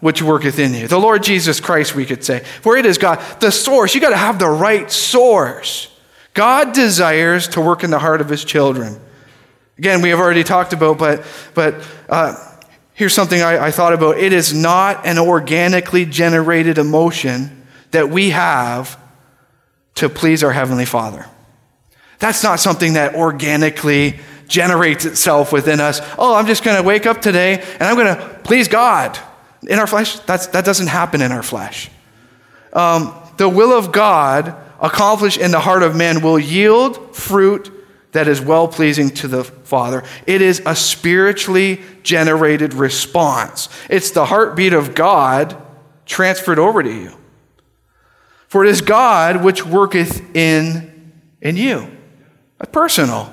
which 0.00 0.22
worketh 0.22 0.58
in 0.58 0.74
you. 0.74 0.86
The 0.86 0.98
Lord 0.98 1.22
Jesus 1.22 1.60
Christ, 1.60 1.94
we 1.94 2.06
could 2.06 2.22
say. 2.22 2.40
For 2.40 2.76
it 2.76 2.86
is 2.86 2.98
God. 2.98 3.20
The 3.40 3.50
source, 3.50 3.94
you 3.94 4.00
got 4.00 4.10
to 4.10 4.16
have 4.16 4.38
the 4.38 4.48
right 4.48 4.90
source. 4.90 5.92
God 6.34 6.72
desires 6.72 7.48
to 7.48 7.60
work 7.60 7.82
in 7.82 7.90
the 7.90 7.98
heart 7.98 8.20
of 8.20 8.28
his 8.28 8.44
children. 8.44 9.00
Again, 9.76 10.02
we 10.02 10.10
have 10.10 10.18
already 10.18 10.44
talked 10.44 10.72
about, 10.72 10.98
but, 10.98 11.24
but 11.54 11.82
uh, 12.08 12.34
here's 12.94 13.14
something 13.14 13.42
I, 13.42 13.66
I 13.66 13.70
thought 13.70 13.92
about. 13.92 14.18
It 14.18 14.32
is 14.32 14.54
not 14.54 15.04
an 15.06 15.18
organically 15.18 16.04
generated 16.04 16.78
emotion 16.78 17.66
that 17.90 18.10
we 18.10 18.30
have 18.30 19.00
to 19.98 20.08
please 20.08 20.42
our 20.42 20.52
Heavenly 20.52 20.84
Father. 20.84 21.26
That's 22.18 22.42
not 22.42 22.60
something 22.60 22.94
that 22.94 23.14
organically 23.14 24.18
generates 24.48 25.04
itself 25.04 25.52
within 25.52 25.80
us. 25.80 26.00
Oh, 26.18 26.34
I'm 26.34 26.46
just 26.46 26.64
going 26.64 26.76
to 26.76 26.82
wake 26.82 27.06
up 27.06 27.20
today 27.20 27.60
and 27.60 27.82
I'm 27.82 27.96
going 27.96 28.16
to 28.16 28.40
please 28.44 28.66
God. 28.66 29.18
In 29.68 29.78
our 29.78 29.86
flesh, 29.86 30.18
that's, 30.20 30.48
that 30.48 30.64
doesn't 30.64 30.86
happen 30.86 31.20
in 31.20 31.32
our 31.32 31.42
flesh. 31.42 31.90
Um, 32.72 33.14
the 33.36 33.48
will 33.48 33.72
of 33.72 33.92
God 33.92 34.54
accomplished 34.80 35.38
in 35.38 35.50
the 35.50 35.60
heart 35.60 35.82
of 35.82 35.96
man 35.96 36.22
will 36.22 36.38
yield 36.38 37.14
fruit 37.14 37.72
that 38.12 38.26
is 38.26 38.40
well 38.40 38.68
pleasing 38.68 39.10
to 39.10 39.28
the 39.28 39.44
Father. 39.44 40.02
It 40.26 40.40
is 40.40 40.62
a 40.64 40.74
spiritually 40.74 41.82
generated 42.02 42.72
response. 42.72 43.68
It's 43.90 44.12
the 44.12 44.24
heartbeat 44.24 44.72
of 44.72 44.94
God 44.94 45.60
transferred 46.06 46.58
over 46.58 46.82
to 46.82 46.92
you. 46.92 47.16
For 48.48 48.64
it 48.64 48.70
is 48.70 48.80
God 48.80 49.44
which 49.44 49.64
worketh 49.64 50.34
in, 50.34 51.12
in 51.40 51.56
you. 51.56 51.96
A 52.60 52.66
personal. 52.66 53.32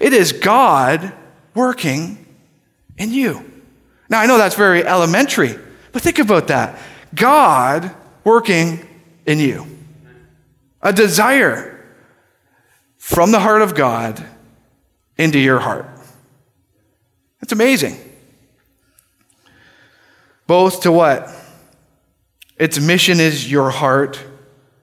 It 0.00 0.12
is 0.12 0.32
God 0.32 1.12
working 1.54 2.26
in 2.98 3.12
you. 3.12 3.50
Now, 4.08 4.20
I 4.20 4.26
know 4.26 4.38
that's 4.38 4.56
very 4.56 4.84
elementary, 4.84 5.56
but 5.92 6.02
think 6.02 6.18
about 6.18 6.48
that. 6.48 6.78
God 7.14 7.94
working 8.24 8.86
in 9.24 9.38
you. 9.38 9.66
A 10.82 10.92
desire 10.92 11.86
from 12.98 13.30
the 13.30 13.40
heart 13.40 13.62
of 13.62 13.74
God 13.74 14.24
into 15.16 15.38
your 15.38 15.60
heart. 15.60 15.88
That's 17.40 17.52
amazing. 17.52 17.96
Both 20.46 20.82
to 20.82 20.92
what? 20.92 21.28
Its 22.58 22.80
mission 22.80 23.20
is 23.20 23.50
your 23.50 23.70
heart, 23.70 24.22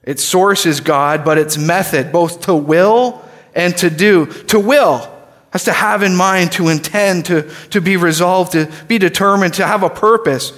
its 0.08 0.24
source 0.24 0.65
is 0.65 0.80
God, 0.80 1.26
but 1.26 1.38
its 1.38 1.58
method, 1.58 2.13
both 2.13 2.43
to 2.43 2.56
will 2.56 3.22
and 3.54 3.76
to 3.78 3.89
do. 3.89 4.28
To 4.43 4.58
will 4.58 5.13
has 5.52 5.65
to 5.65 5.74
have 5.74 6.02
in 6.02 6.15
mind, 6.15 6.54
to 6.54 6.70
intend, 6.70 7.26
to, 7.26 7.41
to 7.72 7.82
be 7.82 7.98
resolved, 7.98 8.54
to 8.54 8.72
be 8.88 8.98
determined, 8.98 9.56
to 9.56 9.67
have 9.67 9.84
a 9.84 9.89
purpose. 9.89 10.54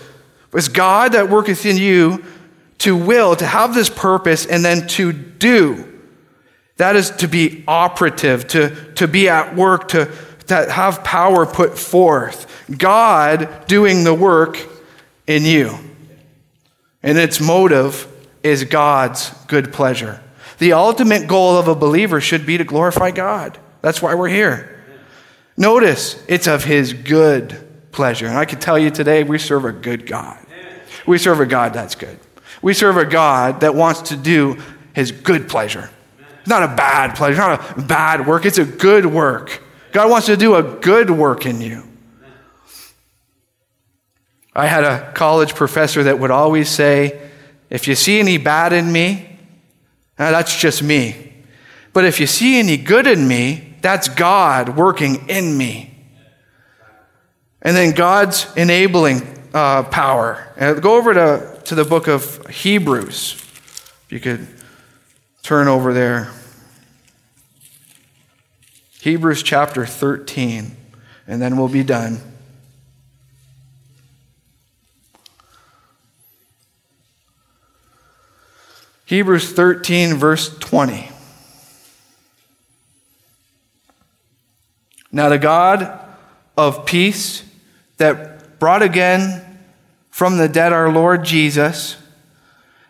It's 0.53 0.67
God 0.67 1.13
that 1.13 1.31
worketh 1.31 1.65
in 1.65 1.77
you 1.77 2.23
to 2.79 2.95
will, 2.95 3.35
to 3.37 3.45
have 3.45 3.73
this 3.73 3.89
purpose, 3.89 4.45
and 4.45 4.63
then 4.63 4.85
to 4.89 5.11
do. 5.11 5.99
That 6.77 6.95
is 6.95 7.09
to 7.17 7.27
be 7.27 7.63
operative, 7.67 8.47
to, 8.49 8.93
to 8.93 9.07
be 9.07 9.29
at 9.29 9.55
work, 9.55 9.87
to, 9.89 10.11
to 10.45 10.71
have 10.71 11.03
power 11.03 11.47
put 11.47 11.75
forth. 11.75 12.45
God 12.77 13.65
doing 13.67 14.03
the 14.03 14.13
work 14.13 14.59
in 15.25 15.43
you. 15.43 15.75
And 17.01 17.17
its 17.17 17.41
motive 17.41 18.05
is 18.43 18.63
God's 18.63 19.33
good 19.47 19.73
pleasure. 19.73 20.21
The 20.59 20.73
ultimate 20.73 21.27
goal 21.27 21.57
of 21.57 21.67
a 21.67 21.75
believer 21.75 22.19
should 22.19 22.45
be 22.45 22.57
to 22.57 22.63
glorify 22.63 23.11
God. 23.11 23.57
That's 23.81 24.01
why 24.01 24.15
we're 24.15 24.29
here. 24.29 24.83
Notice, 25.55 26.21
it's 26.27 26.47
of 26.47 26.63
His 26.63 26.93
good 26.93 27.91
pleasure. 27.91 28.27
And 28.27 28.37
I 28.37 28.45
can 28.45 28.59
tell 28.59 28.77
you 28.77 28.89
today, 28.89 29.23
we 29.23 29.37
serve 29.37 29.65
a 29.65 29.71
good 29.71 30.05
God. 30.05 30.37
We 31.05 31.17
serve 31.17 31.39
a 31.39 31.45
God 31.45 31.73
that's 31.73 31.95
good. 31.95 32.19
We 32.61 32.73
serve 32.73 32.97
a 32.97 33.05
God 33.05 33.61
that 33.61 33.75
wants 33.75 34.01
to 34.09 34.17
do 34.17 34.57
His 34.93 35.11
good 35.11 35.47
pleasure. 35.47 35.89
It's 36.39 36.49
not 36.49 36.63
a 36.63 36.75
bad 36.75 37.15
pleasure, 37.15 37.37
not 37.37 37.77
a 37.77 37.81
bad 37.81 38.27
work, 38.27 38.45
it's 38.45 38.57
a 38.57 38.65
good 38.65 39.05
work. 39.05 39.61
God 39.91 40.09
wants 40.09 40.27
to 40.27 40.37
do 40.37 40.55
a 40.55 40.63
good 40.63 41.09
work 41.09 41.45
in 41.45 41.61
you. 41.61 41.83
I 44.53 44.67
had 44.67 44.83
a 44.83 45.11
college 45.13 45.55
professor 45.55 46.03
that 46.03 46.19
would 46.19 46.31
always 46.31 46.69
say, 46.69 47.28
If 47.69 47.87
you 47.87 47.95
see 47.95 48.19
any 48.19 48.37
bad 48.37 48.73
in 48.73 48.91
me, 48.91 49.29
now, 50.19 50.31
that's 50.31 50.59
just 50.59 50.83
me. 50.83 51.33
But 51.93 52.03
if 52.03 52.19
you 52.19 52.27
see 52.27 52.59
any 52.59 52.75
good 52.75 53.07
in 53.07 53.25
me, 53.25 53.75
that's 53.81 54.09
God 54.09 54.75
working 54.75 55.29
in 55.29 55.57
me. 55.57 55.95
And 57.61 57.75
then 57.75 57.95
God's 57.95 58.45
enabling 58.57 59.21
uh, 59.53 59.83
power. 59.83 60.53
And 60.57 60.81
go 60.81 60.97
over 60.97 61.13
to, 61.13 61.61
to 61.65 61.75
the 61.75 61.85
book 61.85 62.07
of 62.07 62.45
Hebrews. 62.47 63.33
If 63.33 64.07
you 64.09 64.19
could 64.19 64.45
turn 65.41 65.69
over 65.69 65.93
there. 65.93 66.31
Hebrews 69.01 69.41
chapter 69.41 69.85
13, 69.85 70.75
and 71.25 71.41
then 71.41 71.55
we'll 71.55 71.69
be 71.69 71.83
done. 71.83 72.19
Hebrews 79.09 79.53
13, 79.53 80.17
verse 80.17 80.55
20. 80.59 81.09
Now, 85.11 85.29
the 85.29 85.39
God 85.39 85.99
of 86.55 86.85
peace 86.85 87.43
that 87.97 88.59
brought 88.59 88.83
again 88.83 89.43
from 90.11 90.37
the 90.37 90.47
dead 90.47 90.73
our 90.73 90.91
Lord 90.91 91.25
Jesus, 91.25 91.97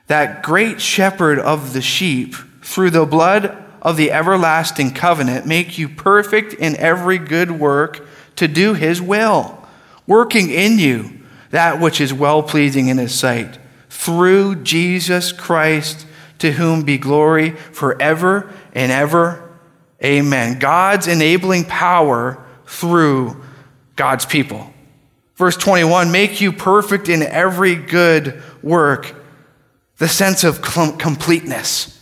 that 0.07 0.43
great 0.43 0.81
shepherd 0.81 1.39
of 1.39 1.71
the 1.71 1.81
sheep, 1.81 2.35
through 2.61 2.89
the 2.89 3.05
blood 3.05 3.57
of 3.81 3.95
the 3.95 4.11
everlasting 4.11 4.91
covenant, 4.93 5.45
make 5.45 5.77
you 5.77 5.87
perfect 5.87 6.51
in 6.51 6.75
every 6.75 7.17
good 7.17 7.49
work 7.49 8.05
to 8.35 8.49
do 8.49 8.73
his 8.73 9.01
will, 9.01 9.65
working 10.05 10.49
in 10.49 10.79
you 10.79 11.21
that 11.51 11.79
which 11.79 12.01
is 12.01 12.13
well 12.13 12.43
pleasing 12.43 12.89
in 12.89 12.97
his 12.97 13.17
sight, 13.17 13.57
through 13.89 14.55
Jesus 14.55 15.31
Christ, 15.31 16.07
to 16.39 16.51
whom 16.51 16.83
be 16.83 16.97
glory 16.97 17.51
forever 17.51 18.51
and 18.73 18.91
ever. 18.91 19.49
Amen. 20.03 20.59
God's 20.59 21.07
enabling 21.07 21.65
power 21.65 22.43
through 22.65 23.41
God's 23.95 24.25
people. 24.25 24.73
Verse 25.35 25.57
21 25.57 26.11
make 26.11 26.41
you 26.41 26.51
perfect 26.51 27.09
in 27.09 27.21
every 27.23 27.75
good 27.75 28.41
work, 28.61 29.15
the 29.97 30.07
sense 30.07 30.43
of 30.43 30.61
completeness. 30.61 31.95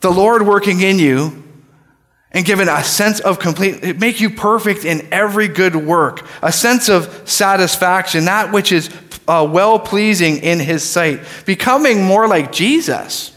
The 0.00 0.10
Lord 0.10 0.42
working 0.42 0.80
in 0.80 0.98
you 0.98 1.44
and 2.30 2.44
given 2.44 2.68
a 2.68 2.84
sense 2.84 3.20
of 3.20 3.38
complete, 3.38 3.98
make 3.98 4.20
you 4.20 4.30
perfect 4.30 4.84
in 4.84 5.08
every 5.12 5.48
good 5.48 5.74
work, 5.74 6.26
a 6.42 6.52
sense 6.52 6.88
of 6.88 7.28
satisfaction, 7.28 8.26
that 8.26 8.52
which 8.52 8.70
is 8.70 8.90
uh, 9.26 9.48
well 9.50 9.78
pleasing 9.78 10.38
in 10.38 10.58
His 10.58 10.82
sight, 10.82 11.20
becoming 11.46 12.04
more 12.04 12.28
like 12.28 12.52
Jesus 12.52 13.34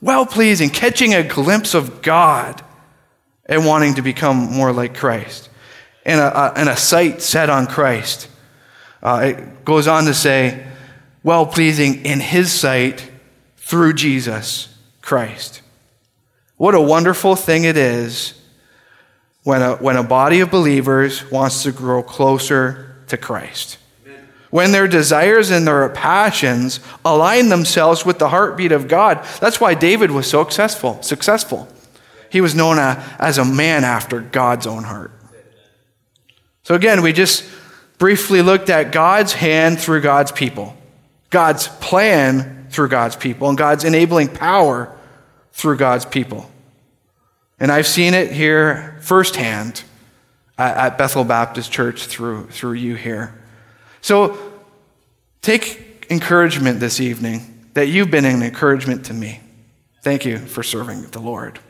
well 0.00 0.26
pleasing, 0.26 0.70
catching 0.70 1.14
a 1.14 1.22
glimpse 1.22 1.74
of 1.74 2.02
God 2.02 2.62
and 3.46 3.66
wanting 3.66 3.94
to 3.94 4.02
become 4.02 4.36
more 4.36 4.72
like 4.72 4.96
Christ. 4.96 5.48
And 6.04 6.20
a, 6.20 6.52
and 6.56 6.68
a 6.68 6.76
sight 6.76 7.20
set 7.20 7.50
on 7.50 7.66
Christ. 7.66 8.28
Uh, 9.02 9.32
it 9.34 9.64
goes 9.64 9.86
on 9.86 10.04
to 10.04 10.14
say, 10.14 10.66
well 11.22 11.46
pleasing 11.46 12.04
in 12.04 12.20
his 12.20 12.52
sight 12.52 13.10
through 13.56 13.94
Jesus 13.94 14.74
Christ. 15.02 15.62
What 16.56 16.74
a 16.74 16.80
wonderful 16.80 17.36
thing 17.36 17.64
it 17.64 17.76
is 17.76 18.34
when 19.42 19.62
a, 19.62 19.76
when 19.76 19.96
a 19.96 20.02
body 20.02 20.40
of 20.40 20.50
believers 20.50 21.30
wants 21.30 21.62
to 21.64 21.72
grow 21.72 22.02
closer 22.02 22.96
to 23.08 23.16
Christ 23.16 23.78
when 24.50 24.72
their 24.72 24.88
desires 24.88 25.50
and 25.50 25.66
their 25.66 25.88
passions 25.88 26.80
align 27.04 27.48
themselves 27.48 28.04
with 28.04 28.18
the 28.18 28.28
heartbeat 28.28 28.72
of 28.72 28.88
God. 28.88 29.24
That's 29.40 29.60
why 29.60 29.74
David 29.74 30.10
was 30.10 30.28
so 30.28 30.42
successful. 30.42 31.00
Successful. 31.02 31.68
He 32.30 32.40
was 32.40 32.54
known 32.54 32.78
as 32.78 33.38
a 33.38 33.44
man 33.44 33.84
after 33.84 34.20
God's 34.20 34.66
own 34.66 34.84
heart. 34.84 35.12
So 36.62 36.74
again, 36.74 37.02
we 37.02 37.12
just 37.12 37.44
briefly 37.98 38.42
looked 38.42 38.70
at 38.70 38.92
God's 38.92 39.32
hand 39.32 39.80
through 39.80 40.00
God's 40.00 40.32
people, 40.32 40.76
God's 41.30 41.68
plan 41.68 42.68
through 42.70 42.88
God's 42.88 43.16
people, 43.16 43.48
and 43.48 43.58
God's 43.58 43.84
enabling 43.84 44.28
power 44.28 44.96
through 45.52 45.76
God's 45.76 46.04
people. 46.04 46.50
And 47.58 47.70
I've 47.70 47.86
seen 47.86 48.14
it 48.14 48.32
here 48.32 48.98
firsthand 49.02 49.82
at 50.56 50.98
Bethel 50.98 51.24
Baptist 51.24 51.72
Church 51.72 52.06
through, 52.06 52.46
through 52.46 52.72
you 52.72 52.94
here. 52.94 53.39
So 54.00 54.38
take 55.42 56.06
encouragement 56.10 56.80
this 56.80 57.00
evening 57.00 57.68
that 57.74 57.88
you've 57.88 58.10
been 58.10 58.24
an 58.24 58.42
encouragement 58.42 59.06
to 59.06 59.14
me. 59.14 59.40
Thank 60.02 60.24
you 60.24 60.38
for 60.38 60.62
serving 60.62 61.02
the 61.10 61.20
Lord. 61.20 61.60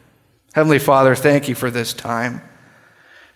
Heavenly 0.52 0.78
Father, 0.78 1.14
thank 1.14 1.48
you 1.48 1.54
for 1.54 1.70
this 1.70 1.92
time. 1.92 2.42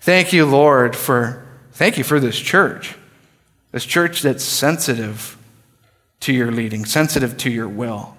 Thank 0.01 0.33
you, 0.33 0.47
Lord, 0.47 0.97
for 0.97 1.47
thank 1.73 1.99
you 1.99 2.05
for 2.05 2.21
this 2.21 2.39
church. 2.39 2.97
This 3.73 3.85
church 3.85 4.23
that's 4.23 4.45
sensitive 4.45 5.37
to 6.21 6.33
your 6.33 6.53
leading, 6.53 6.85
sensitive 6.85 7.37
to 7.39 7.51
your 7.51 7.69
will. 7.69 8.17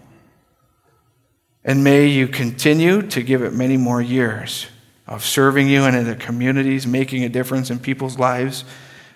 And 1.63 1.83
may 1.83 2.07
you 2.07 2.27
continue 2.27 3.01
to 3.03 3.23
give 3.23 3.41
it 3.41 3.53
many 3.53 3.77
more 3.77 4.01
years 4.01 4.67
of 5.07 5.23
serving 5.23 5.67
you 5.67 5.83
and 5.83 5.95
in 5.95 6.05
the 6.05 6.15
communities, 6.15 6.85
making 6.85 7.23
a 7.23 7.29
difference 7.29 7.69
in 7.69 7.79
people's 7.79 8.19
lives, 8.19 8.65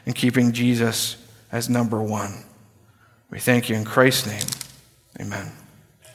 and 0.05 0.15
keeping 0.15 0.51
Jesus 0.51 1.17
as 1.51 1.69
number 1.69 2.01
one. 2.01 2.43
We 3.29 3.39
thank 3.39 3.69
you 3.69 3.75
in 3.75 3.85
Christ's 3.85 4.27
name. 4.27 4.47
Amen. 5.19 5.58